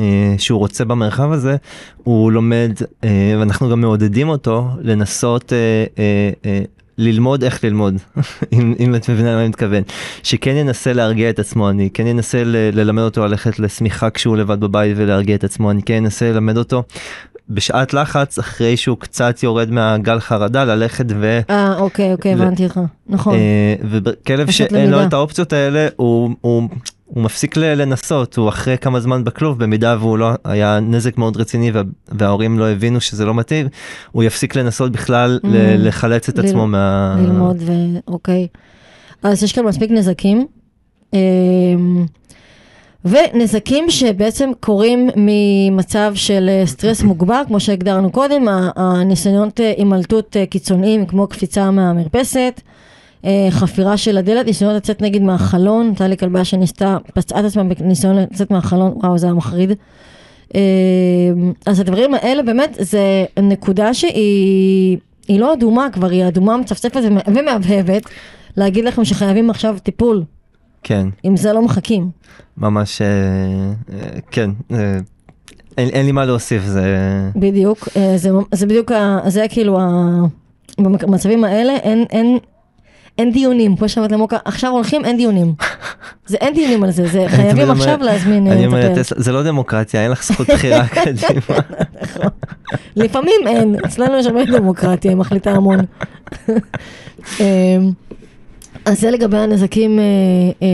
[0.00, 1.56] אה, שהוא רוצה במרחב הזה,
[1.96, 2.72] הוא לומד,
[3.04, 5.52] אה, ואנחנו גם מעודדים אותו לנסות
[7.00, 7.94] ללמוד איך ללמוד,
[8.52, 9.82] אם, אם את מבינה למה אני מתכוון.
[10.22, 14.60] שכן ינסה להרגיע את עצמו, אני כן אנסה ל- ללמד אותו ללכת לשמיכה כשהוא לבד
[14.60, 16.82] בבית ולהרגיע את עצמו, אני כן אנסה ללמד אותו.
[17.50, 21.40] בשעת לחץ, אחרי שהוא קצת יורד מהגל חרדה, ללכת ו...
[21.50, 22.80] אה, אוקיי, אוקיי, הבנתי אותך.
[23.06, 23.34] נכון.
[23.34, 25.02] אה, וכלב שאין לו.
[25.02, 26.68] את האופציות האלה הוא, הוא,
[27.04, 31.70] הוא מפסיק לנסות הוא אחרי כמה זמן בכלוב במידה והוא לא היה נזק מאוד רציני
[31.70, 33.66] וה, וההורים לא הבינו שזה לא מתאים
[34.12, 35.46] הוא יפסיק לנסות בכלל Mm.
[35.48, 37.16] ל- לחלץ את ל- עצמו מה...
[37.18, 37.72] ללמוד ו...
[38.08, 38.46] אוקיי.
[39.22, 40.46] אז יש כאן מספיק נזקים.
[43.04, 48.46] ונזקים שבעצם קורים ממצב של אה, סטרס מוגבר, כמו שהגדרנו קודם,
[48.76, 52.60] הניסיונות אה, הימלטות אה, קיצוניים כמו קפיצה מהמרפסת,
[53.50, 58.16] חפירה של הדלת, ניסיונות לצאת נגיד מהחלון, הייתה לי כלבה שניסתה, פצעה את עצמה בניסיון
[58.16, 59.72] לצאת מהחלון, וואו זה היה מחריד.
[61.66, 64.98] אז הדברים האלה באמת זה נקודה שהיא
[65.28, 68.02] היא לא אדומה כבר, היא אדומה מצפצפת ומ- ומהבהבת,
[68.56, 70.24] להגיד לכם שחייבים עכשיו טיפול,
[70.82, 72.10] כן עם זה לא מחכים.
[72.58, 73.06] ממש אה,
[73.92, 74.98] אה, כן אה,
[75.78, 76.96] אין, אין לי מה להוסיף זה
[77.36, 78.92] בדיוק, אה, זה, זה בדיוק,
[79.26, 79.84] זה כאילו, ה,
[80.78, 82.38] במצבים האלה אין, אין,
[83.18, 85.54] אין דיונים, כמו שאמרת למוקה, עכשיו הולכים, אין דיונים.
[86.26, 89.22] זה אין דיונים על זה, זה חייבים עכשיו להזמין אה, אני אומר מטפל.
[89.22, 91.58] זה לא דמוקרטיה אין לך זכות בחירה קדימה.
[92.96, 95.78] לפעמים אין, אצלנו יש הרבה דמוקרטיה, היא מחליטה המון.
[98.84, 100.04] אז זה לגבי הנזקים אה,
[100.62, 100.68] אה,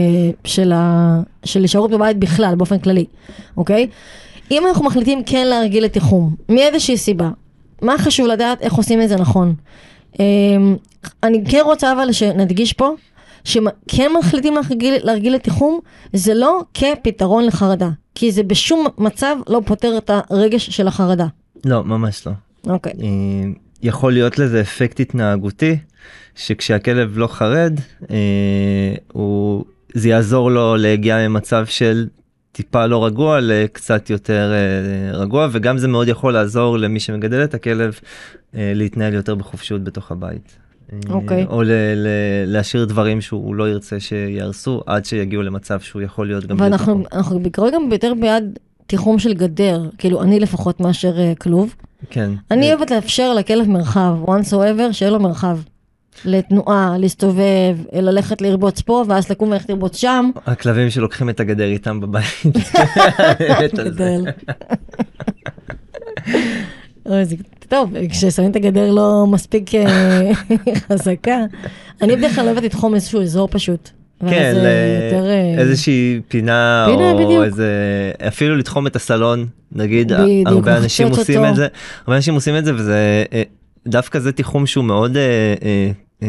[0.45, 3.05] של ה- של הישארות בבית בכלל, באופן כללי,
[3.57, 3.87] אוקיי?
[4.51, 7.29] אם אנחנו מחליטים כן להרגיל לתיחום, מאיזושהי סיבה,
[7.81, 9.55] מה חשוב לדעת איך עושים את זה נכון?
[10.19, 10.75] אמ,
[11.23, 12.89] אני כן רוצה אבל שנדגיש פה,
[13.43, 15.79] שכן מחליטים להרגיל, להרגיל לתיחום,
[16.13, 21.25] זה לא כפתרון לחרדה, כי זה בשום מצב לא פותר את הרגש של החרדה.
[21.65, 22.33] לא ממש לא.
[22.73, 22.93] אוקיי.
[23.01, 23.07] אה,
[23.83, 25.77] יכול להיות לזה אפקט התנהגותי,
[26.35, 27.73] שכשהכלב לא חרד,
[28.11, 32.07] אה, הוא, זה יעזור לו להגיע ממצב של
[32.51, 37.53] טיפה לא רגוע לקצת יותר אה, רגוע, וגם זה מאוד יכול לעזור למי שמגדל את
[37.53, 37.99] הכלב
[38.55, 40.57] אה, להתנהל יותר בחופשיות בתוך הבית.
[40.93, 41.45] אה, אוקיי.
[41.45, 46.45] או ל- ל- להשאיר דברים שהוא לא ירצה שיהרסו עד שיגיעו למצב שהוא יכול להיות
[46.45, 47.03] גם ואנחנו.
[47.13, 51.75] אנחנו בעיקרון גם יותר בעד תיחום של גדר, כאילו אני לפחות מאשר אה, כלוב.
[52.09, 52.31] כן.
[52.51, 55.59] אני אה, אוהבת לאפשר לכלב מרחב, once or ever, שיהיה לו מרחב.
[56.25, 60.29] לתנועה, להסתובב, ללכת לרבוץ פה, ואז לקום וללכת לרבוץ שם.
[60.45, 62.25] הכלבים שלוקחים את הגדר איתם בבית.
[63.85, 64.25] גדל.
[67.67, 70.31] טוב, כששמים את הגדר לא מספיק אה,
[70.89, 71.37] חזקה.
[72.01, 73.89] אני בדרך כלל אוהבת לתחום איזשהו אזור פשוט.
[74.19, 77.43] כן, יותר, אה, איזושהי פינה, פינה, או בדיוק.
[77.43, 77.67] איזה,
[78.27, 81.49] אפילו לתחום את הסלון, נגיד, בדיוק, הרבה אנשים עושים אותו.
[81.49, 81.67] את זה,
[82.05, 83.43] הרבה אנשים עושים את זה, וזה, אה,
[83.87, 85.21] דווקא זה תיחום שהוא מאוד, אה,
[85.63, 85.91] אה,
[86.23, 86.27] אה,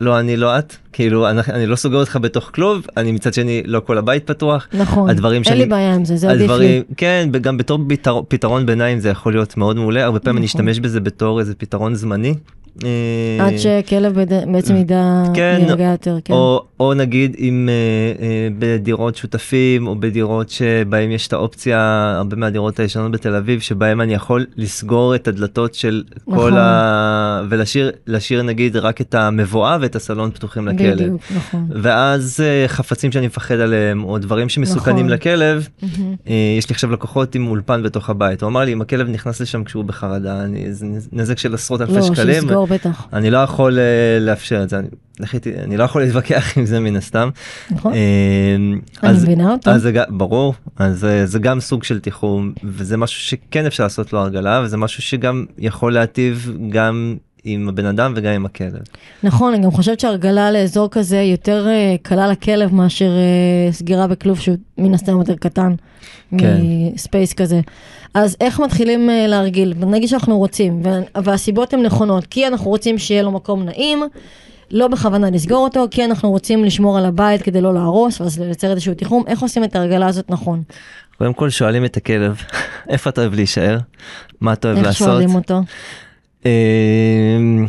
[0.00, 3.62] לא אני לא את, כאילו אני, אני לא סוגר אותך בתוך כלוב, אני מצד שני
[3.66, 4.68] לא כל הבית פתוח.
[4.72, 6.82] נכון, הדברים אין שאני- לי בעיה עם זה, זה עדיף לי.
[6.96, 7.78] כן, וגם בתור
[8.28, 10.60] פתרון, ביניים זה יכול להיות מאוד מעולה, הרבה פעמים אני נכון.
[10.60, 12.34] אשתמש בזה בתור איזה פתרון זמני.
[12.84, 16.32] אה, עד שכלב בד- בעצם ידע כן, להירגע יותר, כן.
[16.34, 17.74] או, או נגיד אם אה,
[18.26, 24.00] אה, בדירות שותפים או בדירות שבהם יש את האופציה, הרבה מהדירות הישנות בתל אביב, שבהם
[24.00, 26.38] אני יכול לסגור את הדלתות של נכון.
[26.38, 27.42] כל ה...
[27.48, 30.94] ולהשאיר להשאיר נגיד רק את המבואה ואת הסלון פתוחים לכלב.
[30.94, 31.66] בדיוק, נכון.
[31.82, 35.10] ואז חפצים שאני מפחד עליהם או דברים שמסוכנים נכון.
[35.10, 35.68] לכלב,
[36.58, 39.64] יש לי עכשיו לקוחות עם אולפן בתוך הבית, הוא אמר לי אם הכלב נכנס לשם
[39.64, 42.42] כשהוא בחרדה, אני, זה נזק של עשרות אלפי לא, שקלים.
[42.70, 44.88] בטח, אני לא יכול אה, לאפשר את זה, אני,
[45.64, 47.30] אני לא יכול להתווכח עם זה מן הסתם.
[47.70, 47.92] נכון?
[47.92, 48.56] אה,
[49.02, 49.70] אני מבינה אותו.
[50.08, 54.76] ברור, אז זה גם סוג של תיחום, וזה משהו שכן אפשר לעשות לו הרגלה, וזה
[54.76, 58.78] משהו שגם יכול להטיב גם עם הבן אדם וגם עם הכלב.
[59.22, 64.38] נכון, אני גם חושבת שהרגלה לאזור כזה יותר אה, קלה לכלב מאשר אה, סגירה בכלוב
[64.40, 65.74] שהוא מן הסתם יותר קטן,
[66.38, 66.60] כן.
[66.94, 67.60] מספייס כזה.
[68.14, 69.74] אז איך מתחילים אה, להרגיל?
[69.86, 74.02] נגיד שאנחנו רוצים, וה- והסיבות הן נכונות, כי אנחנו רוצים שיהיה לו מקום נעים,
[74.70, 78.70] לא בכוונה לסגור אותו, כי אנחנו רוצים לשמור על הבית כדי לא להרוס, ואז לייצר
[78.70, 80.62] איזשהו תיחום, איך עושים את ההרגלה הזאת נכון?
[81.18, 82.42] קודם כל שואלים את הכלב,
[82.88, 83.78] איפה אתה אוהב להישאר?
[84.40, 85.08] מה אתה אוהב איך לעשות?
[85.08, 85.60] שואלים אותו?
[86.44, 87.66] אמ,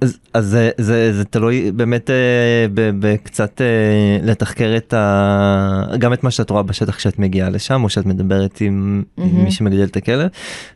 [0.00, 5.84] אז, אז זה, זה, זה תלוי באמת אה, בקצת אה, לתחקר את ה...
[5.98, 9.44] גם את מה שאת רואה בשטח כשאת מגיעה לשם או שאת מדברת עם, עם מהמם.
[9.44, 10.28] מי שמגדל את הכלב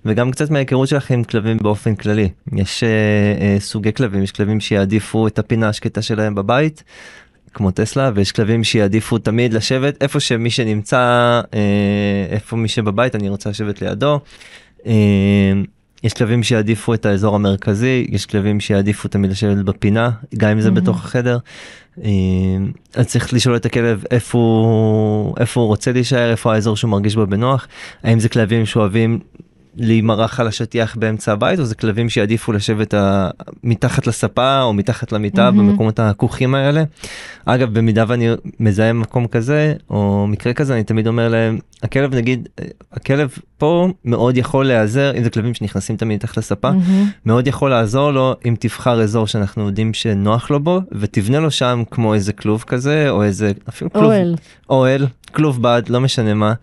[0.04, 2.28] וגם קצת מההיכרות שלך עם כלבים באופן כללי.
[2.52, 2.88] יש אה,
[3.40, 6.84] אה, סוגי כלבים, יש כלבים שיעדיפו את הפינה השקטה שלהם בבית.
[7.54, 13.28] כמו טסלה ויש כלבים שיעדיפו תמיד לשבת איפה שמי שנמצא אה, איפה מי שבבית אני
[13.28, 14.20] רוצה לשבת לידו.
[14.86, 14.92] אה,
[16.04, 20.70] יש כלבים שיעדיפו את האזור המרכזי, יש כלבים שיעדיפו תמיד לשבת בפינה, גם אם זה
[20.70, 20.82] מהמם.
[20.82, 21.38] בתוך החדר.
[22.04, 22.10] אה,
[22.94, 27.16] אז צריך לשאול את הכלב איפה הוא, איפה הוא רוצה להישאר, איפה האזור שהוא מרגיש
[27.16, 27.68] בו בנוח.
[28.02, 29.18] האם זה כלבים שאוהבים
[29.76, 33.30] להימרח על השטיח באמצע הבית, או זה כלבים שיעדיפו לשבת ה...
[33.64, 35.70] מתחת לספה או מתחת למיטה מהמם.
[35.70, 36.84] במקומות הכוכים האלה.
[37.44, 38.28] אגב, במידה ואני
[38.60, 43.88] מזהה מקום כזה, או מקרה כזה, אני תמיד אומר להם, הכלב נגיד, אה, הכלב פה
[44.04, 47.10] מאוד יכול להיעזר, אם זה כלבים שנכנסים תמיד מתחת לספה, מהמם.
[47.26, 51.82] מאוד יכול לעזור לו אם תבחר אזור שאנחנו יודעים שנוח לו בו, ותבנה לו שם
[51.90, 54.34] כמו איזה כלוב כזה, או איזה, אפילו כלוב, אוהל.
[54.70, 56.54] אוהל, כלוב בד, לא משנה מה.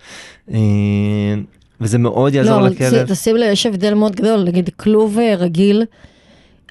[1.82, 3.04] וזה מאוד יעזור לא, לכלב.
[3.06, 5.84] ת- תשים לב, יש הבדל מאוד גדול, נגיד כלוב אה, רגיל,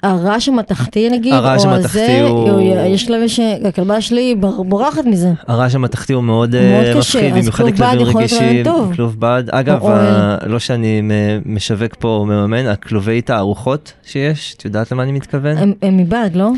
[0.03, 5.29] הרעש המתכתי נגיד, הרעש או המתכתי הוא- יש כלבים שהכלבה שלי בר- בורחת מזה.
[5.47, 8.63] הרעש המתכתי הוא מאוד, מאוד אה, מפחיד, במיוחד לכלבים רגישים.
[8.95, 9.43] כלוב בד.
[9.51, 9.85] אגב.
[9.85, 11.01] ה- לא שאני
[11.45, 15.57] משווק פה או מממן, הכלובי תערוכות שיש, את יודעת למה אני מתכוון?
[15.57, 16.49] הם הם מבד, לא?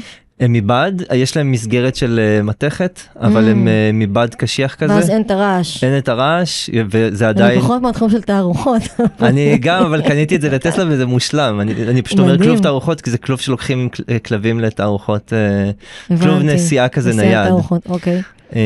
[0.43, 3.49] הם מבד, יש להם מסגרת של אה, מתכת, אבל Mm.
[3.51, 4.93] הם אה, מבד קשיח כזה.
[4.93, 5.83] ואז אין את הרעש.
[5.83, 7.59] אין את הרעש, וזה אני עדיין...
[7.61, 8.81] פחות מהתחום של תערוכות.
[9.21, 11.59] אני גם, אבל קניתי את זה לטסלה וזה מושלם.
[11.61, 12.37] אני, אני פשוט אומר.
[12.37, 15.71] כלוב תערוכות, כי זה כלוב שלוקחים כל- אה, כלבים לתערוכות, אה,
[16.17, 16.43] כלוב.
[16.43, 17.47] נסיעה כזה נסיעת נייד.
[17.47, 18.21] תערוכות, אוקיי,
[18.55, 18.61] אה.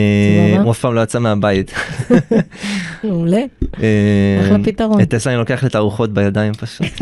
[0.63, 1.71] הוא אף פעם לא יצא מהבית.
[3.03, 3.41] מעולה.
[3.83, 5.01] אה, אחלה פתרון.
[5.01, 6.87] את טסלה אני לוקח לתערוכות בידיים פשוט.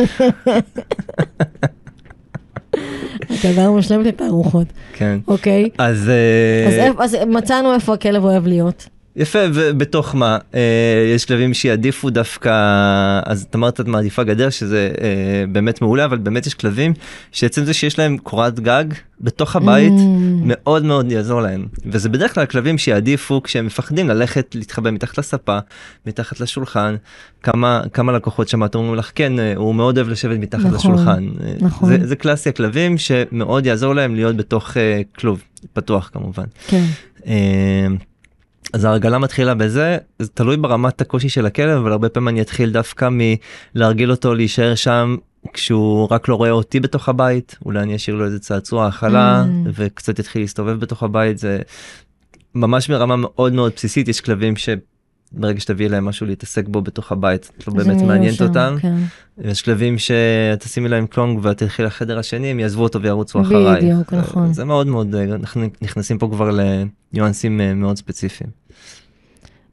[3.46, 5.20] הכלבה מושלמת לתערוכות, כן.
[5.28, 5.70] אוקיי.
[5.78, 8.88] אז אה, אז מצאנו איפה הכלב אוהב להיות.
[9.16, 10.38] יפה, ובתוך מה?
[10.56, 12.52] אה, יש כלבים שיעדיפו דווקא,
[13.26, 16.94] אז את אמרת את מעדיפה גדר, שזה אה, באמת מעולה, אבל באמת יש כלבים
[17.32, 18.86] שעצם זה שיש להם קורת גג
[19.22, 20.42] בתוך הבית, Mm.
[20.46, 21.66] מאוד מאוד יעזור להם.
[21.86, 25.58] וזה בדרך כלל כלבים שיעדיפו כשהם מפחדים ללכת להתחבא מתחת לספה,
[26.06, 26.96] מתחת לשולחן.
[27.44, 31.28] כמה, כמה לקוחות שמעת אומרים לך, כן, אה, הוא מאוד אוהב לשבת מתחת נכון, לשולחן.
[31.44, 31.90] אה, נכון.
[31.90, 35.42] זה, זה קלאסי הכלבים שמאוד יעזור להם להיות בתוך אה, כלוב,
[35.74, 36.46] פתוח כמובן.
[36.68, 36.84] כן.
[37.28, 37.88] אה,
[38.76, 42.72] אז ההרגלה מתחילה בזה, זה תלוי ברמת הקושי של הכלב, אבל הרבה פעמים אני אתחיל
[42.72, 43.10] דווקא
[43.76, 45.16] מלהרגיל אותו להישאר שם
[45.54, 49.70] כשהוא רק לא רואה אותי בתוך הבית, אולי אני אשאיר לו איזה צעצוע האכלה Mm.
[49.74, 51.60] וקצת יתחיל להסתובב בתוך הבית, זה
[52.56, 54.56] ממש ברמה מאוד מאוד בסיסית, יש כלבים
[55.36, 58.76] שברגע שתביא להם משהו להתעסק בו בתוך הבית, את לא באמת מעניינת שם, אותם.
[58.82, 58.96] כן.
[59.38, 63.82] יש כלבים שתשימי להם קלונג ואת תלכי לחדר השני הם יעזבו אותו וירוצו אחריי.
[63.82, 64.54] בדיוק, נכון.
[64.54, 66.52] זה מאוד מאוד, אה, אנחנו נכנסים פה כבר
[67.14, 68.50] לניואנסים אה, מאוד ספציפיים.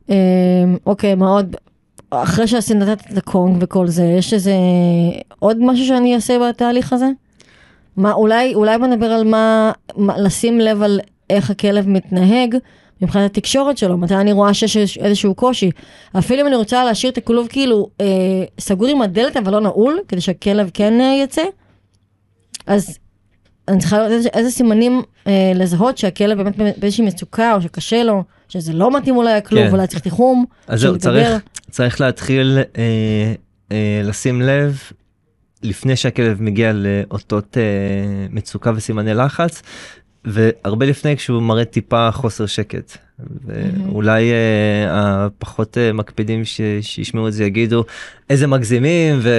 [0.09, 0.15] אמ,
[0.87, 1.57] אוקיי, מאוד,
[2.11, 4.55] אחרי שעשית נתת את הקונג וכל זה, יש איזה
[5.39, 7.09] עוד משהו שאני אעשה בתהליך הזה?
[7.97, 11.01] מה, אולי, אולי בוא נדבר על מה, מה, לשים לב על
[11.31, 12.57] איך הכלב מתנהג
[13.03, 15.71] מבחינת התקשורת שלו, מתי אני רואה שיש איזשהו קושי.
[16.19, 18.07] אפילו אם אני רוצה להשאיר את הכלוב כאילו אה,
[18.61, 21.43] סגור עם הדלת אבל לא נעול, כדי שהכלב כן אה, יצא,
[22.67, 22.99] אז
[23.69, 28.25] אני צריכה לראות איזה, איזה סימנים אה, לזהות שהכלב באמת באיזושהי מצוקה או שקשה לו,
[28.49, 29.73] שזה לא מתאים אולי הכלוב, כן.
[29.73, 30.45] אולי צריך תיחום.
[30.69, 31.29] אז זהו, צריך.
[31.71, 33.35] צריך להתחיל אה,
[33.73, 34.79] אה, לשים לב
[35.63, 39.63] לפני שהכלב מגיע לאותות אה, מצוקה וסימני לחץ,
[40.25, 42.97] והרבה לפני כשהוא מראה טיפה חוסר שקט.
[43.47, 47.85] ואולי אה, הפחות אה, מקפידים ש, שישמעו את זה יגידו
[48.31, 49.31] איזה מגזימים ו...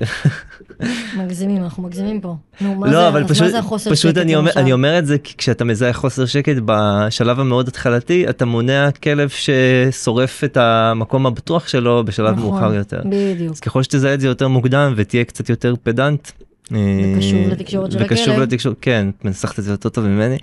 [1.18, 2.36] מגזימים, אנחנו מגזימים פה.
[2.60, 4.60] נו, מה לא, זה, אבל פשוט, מה זה החוסר פשוט שקט אני, אומר, למשל?
[4.60, 9.28] אני אומר את זה כי כשאתה מזהה חוסר שקט בשלב המאוד התחלתי, אתה מונע כלב
[9.28, 13.02] ששורף את המקום הבטוח שלו בשלב נכון, מאוחר יותר.
[13.04, 13.52] בדיוק.
[13.52, 16.28] אז ככל שתזהה את זה יותר מוקדם ותהיה קצת יותר פדנט.
[16.74, 18.40] אה, וקשוב לתקשורת של וקשוב הכלב.
[18.40, 20.36] לתקשורת, כן, מנסחת את זה יותר טוב ממני.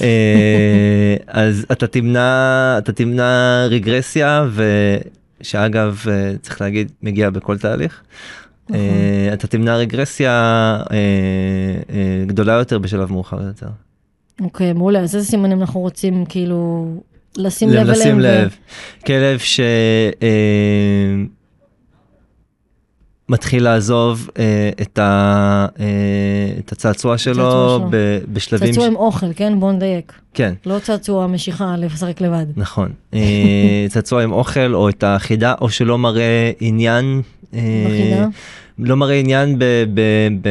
[0.00, 4.46] אה, אז אתה תמנע, אתה תמנע רגרסיה,
[5.40, 8.02] ושאגב, אה, צריך להגיד, מגיע בכל תהליך.
[8.70, 8.80] נכון.
[8.80, 10.30] אה, אתה תמנע רגרסיה
[10.90, 10.96] אה,
[11.90, 13.66] אה, גדולה יותר בשלב מאוחר יותר.
[14.40, 16.86] אוקיי, מעולה, אז איזה סימנים אנחנו רוצים כאילו
[17.36, 18.42] לשים לב לשים אליהם?
[18.42, 18.54] ו- לב.
[19.06, 19.60] כלב ש...
[23.28, 25.84] מתחיל לעזוב אה, את, ה, אה,
[26.58, 27.88] את הצעצוע שלו, הצעצוע.
[27.90, 28.68] ב, בשלבים...
[28.68, 29.60] צעצוע ש- עם אוכל, כן?
[29.60, 30.12] בוא נדייק.
[30.34, 32.46] כן, לא צעצוע משיכה לשחק לבד.
[32.56, 32.92] נכון.
[33.14, 37.22] אה, צעצוע עם אוכל או את החידה, או שלא מראה עניין.
[37.54, 38.26] אה, בחידה?
[38.78, 39.64] לא מראה עניין ב...
[39.94, 40.00] ב,
[40.42, 40.48] ב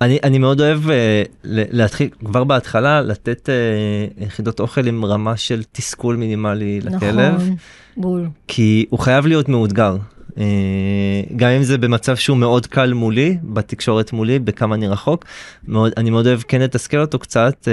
[0.00, 3.54] אני, אני מאוד אוהב אה, להתחיל כבר בהתחלה לתת אה,
[4.26, 7.34] יחידות אוכל עם רמה של תסכול מינימלי לכלב.
[7.34, 7.56] נכון,
[7.96, 8.28] בול.
[8.48, 9.96] כי הוא חייב להיות מאותגר.
[10.38, 10.44] אה,
[11.36, 15.24] גם אם זה במצב שהוא מאוד קל מולי, בתקשורת מולי, בכמה אני רחוק,
[15.68, 17.72] מאוד, אני מאוד אוהב כן לתסכל אותו קצת, אה,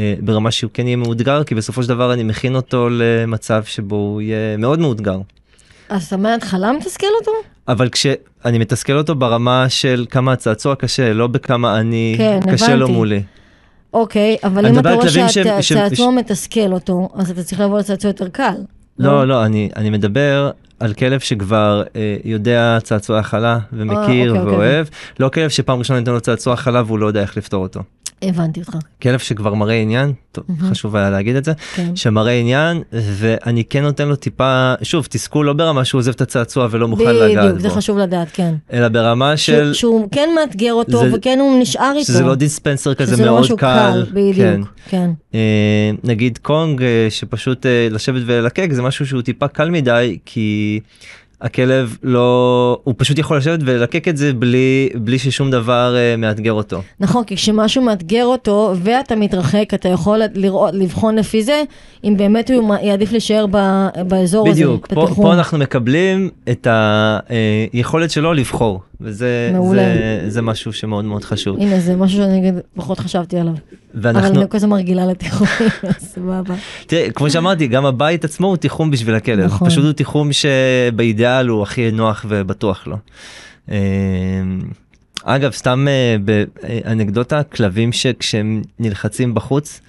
[0.00, 3.96] אה, ברמה שהוא כן יהיה מאותגר, כי בסופו של דבר אני מכין אותו למצב שבו
[3.96, 5.18] הוא יהיה מאוד מאותגר.
[5.88, 7.32] אז אתה מההתחלה מתסכל אותו?
[7.68, 12.84] אבל כשאני מתסכל אותו ברמה של כמה הצעצוע קשה, לא בכמה אני, כן, קשה לו
[12.84, 12.92] הבנתי.
[12.92, 13.22] מולי.
[13.92, 15.08] אוקיי, אבל אם אתה רואה
[15.62, 18.54] שהצעצוע מתסכל אותו, אז אתה צריך לעבור לצעצוע יותר קל.
[18.98, 24.54] לא, לא, אני, אני מדבר על כלב שכבר אה, יודע צעצוע הכלה ומכיר אוקיי, אוקיי,
[24.54, 24.86] ואוהב,
[25.20, 27.82] לא כלב שפעם ראשונה ניתן לו צעצוע הכלה והוא לא יודע איך לפתור אותו.
[28.22, 28.76] הבנתי אותך.
[29.02, 30.70] כלב שכבר מראה עניין, טוב, מהמם.
[30.70, 31.96] חשוב היה להגיד את זה, כן.
[31.96, 36.68] שמראה עניין, ואני כן נותן לו טיפה, שוב, תסכול לא ברמה שהוא עוזב את הצעצוע
[36.70, 38.54] ולא מוכן לגעת בדיוק, זה בו, חשוב לדעת, כן.
[38.72, 42.04] אלא ברמה שהוא- של, שהוא כן מאתגר אותו, זה- וכן הוא נשאר איתו.
[42.04, 44.14] שזה לא דיספנסר כזה שזה לא מאוד משהו קל, כן.
[44.14, 45.10] בדיוק, כן.
[45.34, 45.40] אה,
[46.04, 50.80] נגיד קונג אה, שפשוט אה, לשבת וללקק זה משהו שהוא טיפה קל מדי כי
[51.40, 56.52] הכלב לא הוא פשוט יכול לשבת וללקק את זה בלי בלי ששום דבר אה, מאתגר
[56.52, 56.82] אותו.
[57.00, 61.62] נכון, כי כשמשהו מאתגר אותו ואתה מתרחק, אתה יכול לראות, לבחון לפי זה,
[62.04, 65.24] אם באמת הוא יעדיף להישאר ב, באזור בדיוק הזה, פה, בתיחום.
[65.24, 66.66] פה אנחנו מקבלים את
[67.72, 69.52] היכולת שלו לבחור וזה.
[69.70, 73.52] זה, זה משהו שמאוד מאוד חשוב הנה, זה משהו שאני נגיד פחות חשבתי עליו.
[73.52, 75.52] אבל ואנחנו אני כל הזמן רגילה לתיחומים,
[76.14, 76.54] סבבה.
[76.86, 79.44] תראה, כמו שאמרתי, גם הבית עצמו הוא תיחום בשביל הכלב.
[79.44, 79.68] נכון.
[79.68, 80.32] פשוט הוא תיחום
[81.26, 82.96] שבאידאל הוא הכי נוח ובטוח לו.
[83.70, 83.76] אה,
[85.24, 89.80] אגב, סתם אה, באנקדוטה, כלבים שכשהם נלחצים בחוץ,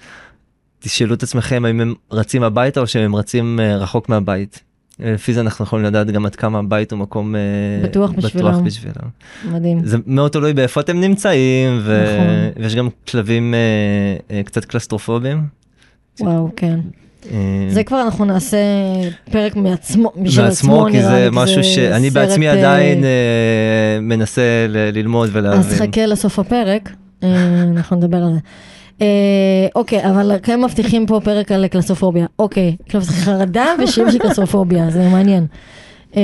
[0.78, 4.62] תשאלו את עצמכם האם הם רצים הביתה או שהם רצים אה, רחוק מהבית.
[5.00, 7.40] לפי זה אנחנו יכולים לדעת גם עד כמה הבית הוא מקום אה,
[7.84, 8.64] בטוח בשבילם.
[8.64, 9.08] בשבילם.
[9.44, 9.84] מדהים.
[9.84, 12.04] זה מאוד תלוי באיפה אתם נמצאים, ו...
[12.04, 12.62] נכון.
[12.62, 15.42] ויש גם כלבים אה, אה, קצת קלסטרופובים.
[16.20, 16.80] וואו, כן.
[17.68, 18.56] זה כבר אנחנו נעשה
[19.30, 25.30] פרק מעצמו, בשביל מעצמו, עצמו כי זה משהו שאני בעצמי אה, עדיין אה, מנסה ללמוד
[25.32, 25.60] ולהבין.
[25.60, 26.90] אז חכה לסוף הפרק,
[27.22, 27.28] אה,
[27.76, 28.38] אנחנו נדבר על זה.
[29.00, 32.26] אה, אוקיי, אבל כן מבטיחים פה פרק על קלסופוביה.
[32.38, 35.46] אוקיי, חרדה ושירים של קלסופוביה, זה מעניין.
[36.16, 36.22] אה,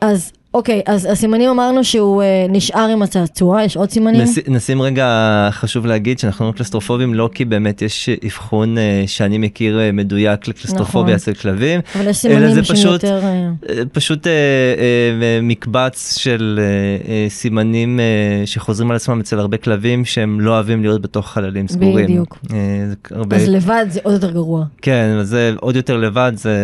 [0.00, 4.20] אז אוקיי, אז הסימנים אמרנו שהוא אה, נשאר עם הצעצוע, יש עוד סימנים?
[4.20, 5.06] נש- נשים רגע,
[5.52, 10.48] חשוב להגיד שאנחנו לא קלסטרופובים לא כי באמת יש אבחון אה, שאני מכיר אה, מדויק
[10.48, 11.32] לקלסטרופוביה נכון.
[11.32, 13.20] אצל כלבים, אבל יש סימנים זה שהם פשוט- יותר...
[13.24, 16.64] אה, אה, פשוט אה, אה, מקבץ של אה,
[17.12, 21.68] אה, סימנים אה, שחוזרים על עצמם אצל הרבה כלבים שהם לא אוהבים להיות בתוך חללים
[21.68, 22.04] סגורים.
[22.06, 22.38] בדיוק.
[22.52, 22.56] אה,
[22.88, 26.54] זה הרבה, אז לבד זה עוד יותר גרוע, כן, זה עוד יותר לבד, זה...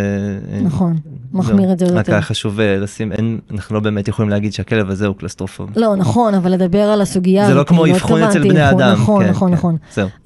[0.52, 0.96] אה, נכון,
[1.32, 2.12] מחמיר את זה עוד רק יותר.
[2.12, 5.70] היה חשוב אה, לשים, אין, אנחנו לא באמת יכולים להגיד שהכלב הזה הוא קלסטרופוב.
[5.76, 8.92] לא, נכון, אבל לדבר על הסוגיה זה לא כמו אני אבחון אצל בני אבחון, אדם.
[8.92, 9.54] נכון, כן, נכון, כן.
[9.56, 9.76] נכון.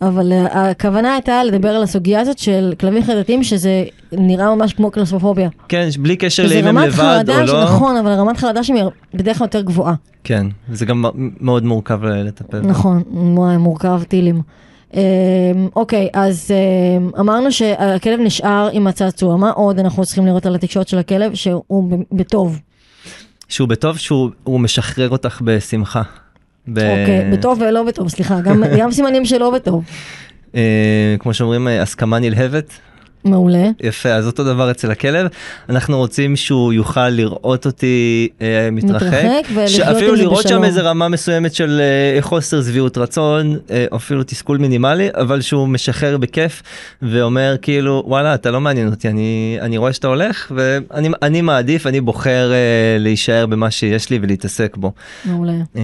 [0.02, 4.90] אבל אה, הכוונה הייתה לדבר על הסוגיה הזאת של כלבים חרדתיים, שזה נראה ממש כמו
[4.90, 5.48] קלסופוביה.
[5.68, 7.64] כן, בלי קשר לאם הם לבד או לא.
[7.64, 8.84] נכון, אבל רמת חרדה שהיא
[9.14, 9.94] בדרך כלל יותר גבוהה.
[10.24, 11.04] כן, זה גם
[11.40, 12.60] מאוד מורכב לטפל.
[12.60, 13.02] נכון,
[13.58, 14.42] מורכב טילים.
[14.94, 15.00] אה,
[15.76, 20.88] אוקיי, אז אה, אמרנו שהכלב נשאר עם הצעצוע, מה עוד אנחנו צריכים לראות על התקשורת
[20.88, 22.60] של הכלב שהוא בטוב?
[23.50, 26.02] שהוא בטוב שהוא הוא משחרר אותך בשמחה.
[26.68, 29.84] אוקיי, בטוב ולא בטוב, סליחה, גם גם סימנים שלא בטוב.
[30.54, 32.72] אה, כמו שאומרים, אה, הסכמה נלהבת.
[33.24, 33.68] מעולה.
[33.80, 35.26] יפה, אז אותו דבר אצל הכלב.
[35.68, 39.02] אנחנו רוצים שהוא יוכל לראות אותי אה, מתרחק.
[39.02, 40.64] מתרחק ולחיות עם זה לראות שם בשלום.
[40.64, 46.16] איזה רמה מסוימת של אה, חוסר שביעות רצון, אה, אפילו תסכול מינימלי, אבל שהוא משחרר
[46.16, 46.62] בכיף
[47.02, 51.86] ואומר כאילו, וואלה, אתה לא מעניין אותי, אני, אני רואה שאתה הולך, ואני אני מעדיף,
[51.86, 54.92] אני בוחר אה, להישאר במה שיש לי ולהתעסק בו.
[55.24, 55.52] מעולה.
[55.76, 55.82] אה,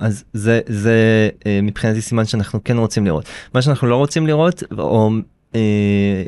[0.00, 3.24] אז זה, זה אה, מבחינתי סימן שאנחנו כן רוצים לראות.
[3.54, 5.10] מה שאנחנו לא רוצים לראות, או
[5.54, 6.22] אה,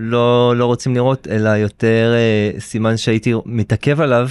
[0.00, 4.28] לא, לא רוצים לראות, אלא יותר אה, סימן שהייתי מתעכב עליו,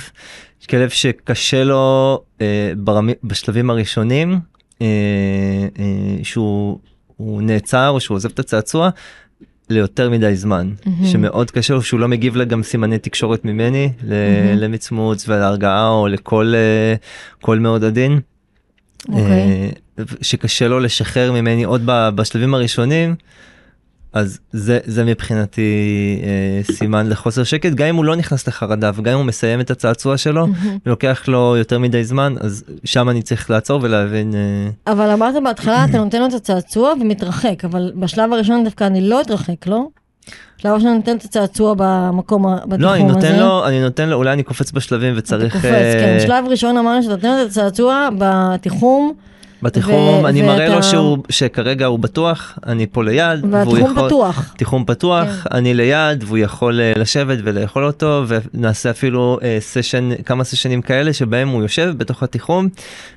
[0.70, 4.40] כלב שקשה לו אה, ברמי, בשלבים הראשונים,
[4.82, 4.88] אה,
[5.80, 5.84] אה,
[6.24, 6.80] שהוא
[7.18, 8.90] הוא נעצר או שהוא עוזב את הצעצוע.
[9.70, 11.06] ליותר מדי זמן, מהמם.
[11.08, 14.58] שמאוד קשה לו שהוא לא מגיב גם סימני תקשורת ממני, ל- מהמם.
[14.60, 16.96] למצמוץ ולהרגעה או לכל אה,
[17.42, 18.20] קול מאוד עדין.
[19.10, 19.22] אוקיי.
[20.00, 23.16] אה, שקשה לו לשחרר ממני עוד ב- בשלבים הראשונים,
[24.14, 25.72] אז זה, זה מבחינתי
[26.24, 29.72] אה, סימן לחוסר שקט, גם אם הוא לא נכנס לחרדה וגם אם הוא מסיים את
[29.72, 30.78] הצעצוע שלו, מהמם.
[30.86, 35.86] ולוקח לו יותר מדי זמן, אז שם אני צריך לעצור ולהבין, אה, אבל אמרת בהתחלה,
[35.86, 39.88] אתה נותן לו את הצעצוע ומתרחק, אבל בשלב הראשון דווקא אני לא אתרחק, לא?
[40.58, 42.84] בשלב הראשון אני נותן את הצעצוע במקום, בתחום הזה.
[42.84, 45.94] לא, אני נותן לו, אני נותן לו, אולי אני קופץ בשלבים אתה וצריך, קופץ, אה,
[45.94, 46.28] כן.
[46.28, 49.14] שלב ראשון אמרנו שאתה נותן לו את הצעצוע בתיחום,
[49.62, 49.94] בתיחום,
[50.24, 54.08] ו- אני מראה ואתה- לו שהוא, שכרגע הוא בטוח, אני פה ליד, והוא והתחום יכול-
[54.08, 54.54] פתוח.
[54.58, 60.44] תיחום פתוח, אני ליד והוא יכול אה, לשבת ולאכול אותו ונעשה אפילו אה, סשן, כמה
[60.44, 62.68] סשנים כאלה שבהם הוא יושב בתוך התיחום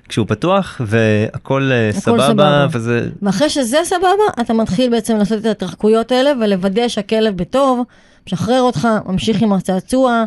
[0.08, 2.66] כשהוא פתוח והכל אה, סבבה סבבה.
[2.72, 4.06] וזה ואחרי שזה סבבה,
[4.40, 7.82] אתה מתחיל בעצם לעשות את ההתרחקויות האלה ולוודא שהכלב בטוב,
[8.26, 10.24] משחרר אותך, ממשיך עם הצעצוע,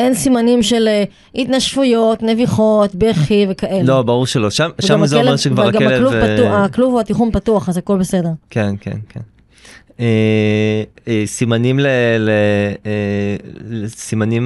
[0.00, 3.82] אין סימנים של אה, התנשפויות, נביחות, בכי וכאלה.
[3.82, 6.52] לא ברור שלא שם וגם שם זה אומר הכלב- שכבר וגם הכלב הכלוב אה, פתוח,
[6.54, 8.28] הכלוב או התיחום פתוח, אז הכל בסדר.
[8.50, 9.20] כן כן כן.
[10.00, 11.86] אה, אה, סימנים ל,
[12.18, 12.30] ל,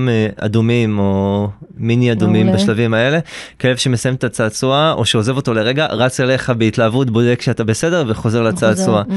[0.08, 2.52] אה, אדומים או מיני אדומים.
[2.52, 3.18] בשלבים האלה
[3.60, 8.42] כלב שמסיים את הצעצוע או שעוזב אותו לרגע רץ אליך בהתלהבות בודק שאתה בסדר וחוזר
[8.42, 9.02] לצעצוע.
[9.08, 9.12] Mm,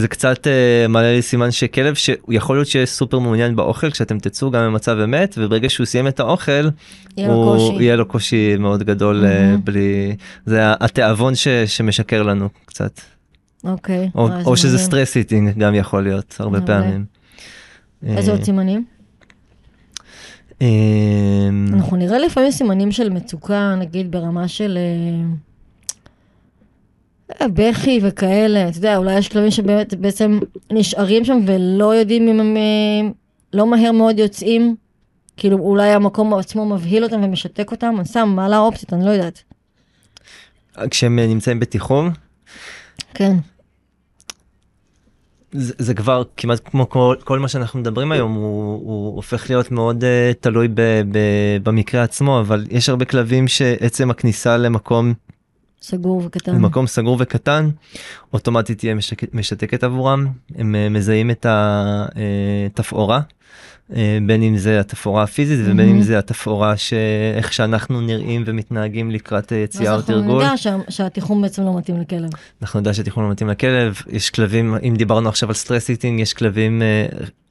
[0.00, 0.46] זה קצת
[0.88, 4.98] מעלה לי סימן שכלב שהוא יכול להיות שיהיה סופר מעוניין באוכל כשאתם תצאו גם במצב
[5.04, 6.68] אמת וברגע שהוא סיים את האוכל
[7.16, 8.56] יהיה לו קושי.
[8.58, 9.60] מאוד גדול מהמם.
[9.64, 10.16] בלי
[10.46, 11.32] זה התיאבון
[11.66, 13.00] שמשקר לנו קצת
[13.64, 14.10] אוקיי.
[14.14, 14.78] או, וואי, או שזה.
[14.78, 16.82] stress eating גם יכול להיות הרבה מעולה.
[16.82, 17.04] פעמים.
[18.06, 18.84] איזה אה, עוד סימנים?
[20.62, 20.68] אה,
[21.72, 24.78] אנחנו נראה לפעמים סימנים של מצוקה, נגיד ברמה של
[27.40, 30.38] אה, בכי וכאלה, אתה יודע, אולי יש כלבים שבאמת בעצם
[30.70, 33.10] נשארים שם ולא יודעים אם הם אה,
[33.52, 34.76] לא מהר מאוד יוצאים,
[35.36, 39.42] כאילו אולי המקום עצמו מבהיל אותם ומשתק אותם, אני סתם מעלה אופציות, אני לא יודעת.
[40.90, 42.10] כשהם אה, נמצאים בתיחום
[43.14, 43.36] כן,
[45.52, 49.70] זה, זה כבר כמעט כמו כל, כל מה שאנחנו מדברים היום הוא, הוא הופך להיות
[49.70, 50.06] מאוד uh,
[50.40, 50.80] תלוי ב,
[51.10, 51.18] ב,
[51.62, 55.14] במקרה עצמו אבל יש הרבה כלבים שעצם הכניסה למקום
[55.82, 56.54] סגור וקטן.
[56.54, 57.70] במקום סגור וקטן
[58.32, 63.32] אוטומטית תהיה משק, משתקת עבורם הם uh, מזהים את התפאורה uh,
[64.26, 66.02] בין אם זה התפאורה הפיזית ובין אם.
[66.02, 70.44] זה התפאורה שאיך שאנחנו נראים ומתנהגים לקראת יציאה או ואז אנחנו תרגול.
[70.44, 72.30] נדע שה- שהתיחום בעצם לא מתאים לכלב.
[72.62, 76.34] אנחנו נדע שהתיחום לא מתאים לכלב יש כלבים אם דיברנו עכשיו על stress eating יש
[76.34, 77.06] כלבים אה,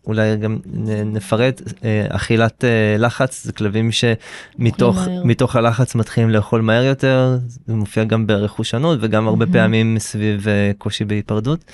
[0.08, 0.60] אולי גם
[1.06, 7.74] נפרט, אה, אכילת אה, לחץ זה כלבים שמתוך מתוך הלחץ מתחילים לאכול מהר יותר, זה
[7.74, 9.54] מופיע גם ברכושנות וגם הרבה mm-hmm.
[9.54, 11.66] פעמים סביב קושי בהיפרדות.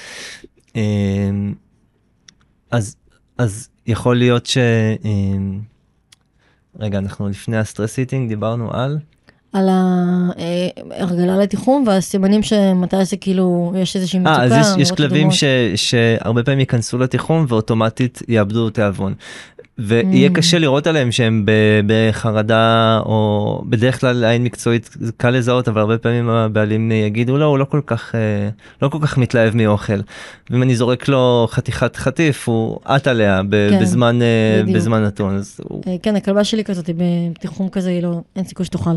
[2.72, 2.96] אז,
[3.38, 4.58] אז יכול להיות ש...
[6.80, 8.98] רגע, אנחנו לפני הסטרס איטינג דיברנו על...
[9.54, 14.38] על ההרגלה לתיחום והסימנים שמתי זה כאילו יש איזושהי מצוקה.
[14.40, 15.44] אה, אז יש, יש כלבים ש,
[15.76, 19.14] שהרבה פעמים ייכנסו לתיחום ואוטומטית יאבדו תיאבון.
[19.80, 20.34] ויהיה mm.
[20.34, 21.46] קשה לראות עליהם שהם
[21.86, 27.58] בחרדה או בדרך כלל עין מקצועית קל לזהות אבל הרבה פעמים הבעלים יגידו לא הוא
[27.58, 28.50] לא כל כך אה,
[28.82, 30.00] לא כל כך מתלהב מאוכל.
[30.50, 35.36] ואם אני זורק לו חתיכת חטיף הוא עט עליה כן, בזמן אה, בזמן נתון.
[35.36, 35.84] אז הוא...
[35.88, 38.96] אה, כן הכלבה שלי כזאת בתיחום כזה היא לא אין סיכוי שתאכל.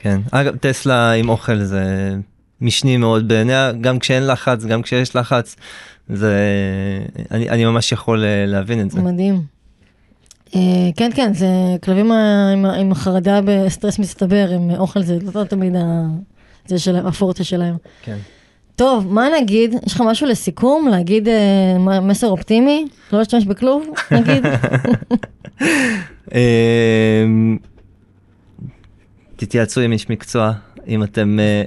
[0.00, 2.14] כן אגב טסלה עם אוכל זה
[2.60, 5.56] משני מאוד בעיניה גם כשאין לחץ גם כשיש לחץ
[6.08, 6.36] זה
[7.30, 9.00] אני, אני ממש יכול להבין את זה.
[9.00, 9.61] מדהים.
[10.54, 10.60] אה,
[10.96, 11.46] כן, כן, זה
[11.82, 12.12] כלבים
[12.78, 15.74] עם החרדה בסטרס מסתבר, עם אוכל זה לא תמיד
[16.66, 17.76] זה שלהם, הפורטה שלהם.
[18.02, 18.16] כן.
[18.76, 19.74] טוב, מה נגיד?
[19.86, 20.88] יש לך משהו לסיכום?
[20.88, 22.86] להגיד אה, מסר אופטימי?
[23.12, 24.46] לא להשתמש בכלוב, נגיד?
[26.34, 27.58] אמ,
[29.36, 30.52] תתייעצו עם איש מקצוע,
[30.88, 31.62] אם אתם, אה,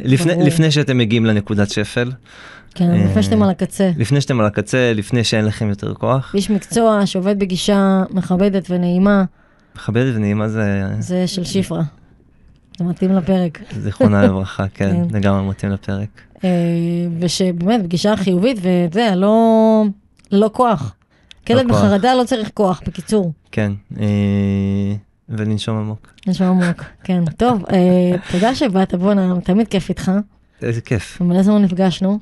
[0.46, 2.12] לפני שאתם מגיעים לנקודת שפל.
[2.76, 3.92] כן, אה, לפני שאתם על הקצה.
[3.98, 6.36] לפני שאתם על הקצה, לפני שאין לכם יותר כוח.
[6.36, 9.24] איש מקצוע שעובד בגישה מכבדת ונעימה.
[9.76, 10.86] מכבדת ונעימה זה...
[11.00, 11.84] זה של שפרה.
[12.78, 13.60] זה מתאים לפרק.
[13.80, 16.22] זיכרונה לברכה, כן, כן, לגמרי מתאים לפרק.
[16.44, 16.50] אה,
[17.20, 19.84] ושבאמת, פגישה חיובית, וזה, לא,
[20.32, 20.96] לא כוח.
[21.48, 23.32] כלב לא בחרדה לא צריך כוח, בקיצור.
[23.52, 24.06] כן, אה,
[25.30, 26.14] ולנשום עמוק.
[26.28, 27.24] לנשום עמוק, כן.
[27.38, 27.64] טוב,
[28.32, 30.12] תודה שבאת, בואנה, תמיד כיף איתך.
[30.62, 31.22] איזה כיף.
[31.22, 32.20] מלא זמן נפגשנו.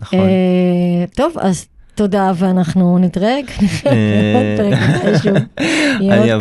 [0.00, 0.18] נכון.
[0.18, 3.40] אה, טוב, אז תודה, ואנחנו נתראה
[3.86, 4.56] אה,
[6.00, 6.34] אני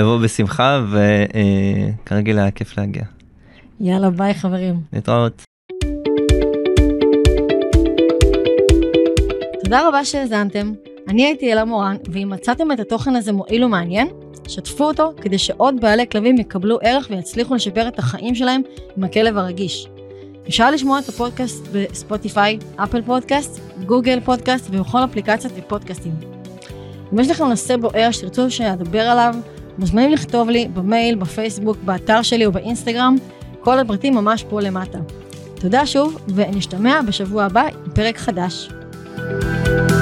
[0.00, 0.84] אבוא בשמחה,
[2.04, 3.02] וכרגיל היה כיף להגיע.
[3.80, 4.80] יאללה, ביי חברים.
[4.92, 5.42] להתראות.
[9.64, 10.72] תודה רבה שהאזנתם.
[11.08, 14.08] אני הייתי אלה מורן, ואם מצאתם את התוכן הזה מועיל ומעניין,
[14.48, 18.62] שתפו אותו כדי שעוד בעלי כלבים יקבלו ערך ויצליחו לשפר את החיים שלהם
[18.96, 19.88] עם הכלב הרגיש.
[20.48, 26.12] אפשר לשמוע את הפודקאסט בספוטיפיי, אפל פודקאסט, גוגל פודקאסט ובכל אפליקציות ופודקאסטים.
[27.12, 29.34] אם יש לכם נושא בוער שתרצו שאדבר עליו,
[29.78, 33.16] מוזמנים לכתוב לי במייל, בפייסבוק, באתר שלי או באינסטגרם,
[33.60, 34.98] כל הפרטים ממש פה למטה.
[35.54, 38.68] תודה שוב, ונשתמע בשבוע הבא עם פרק חדש.
[39.14, 40.01] thank you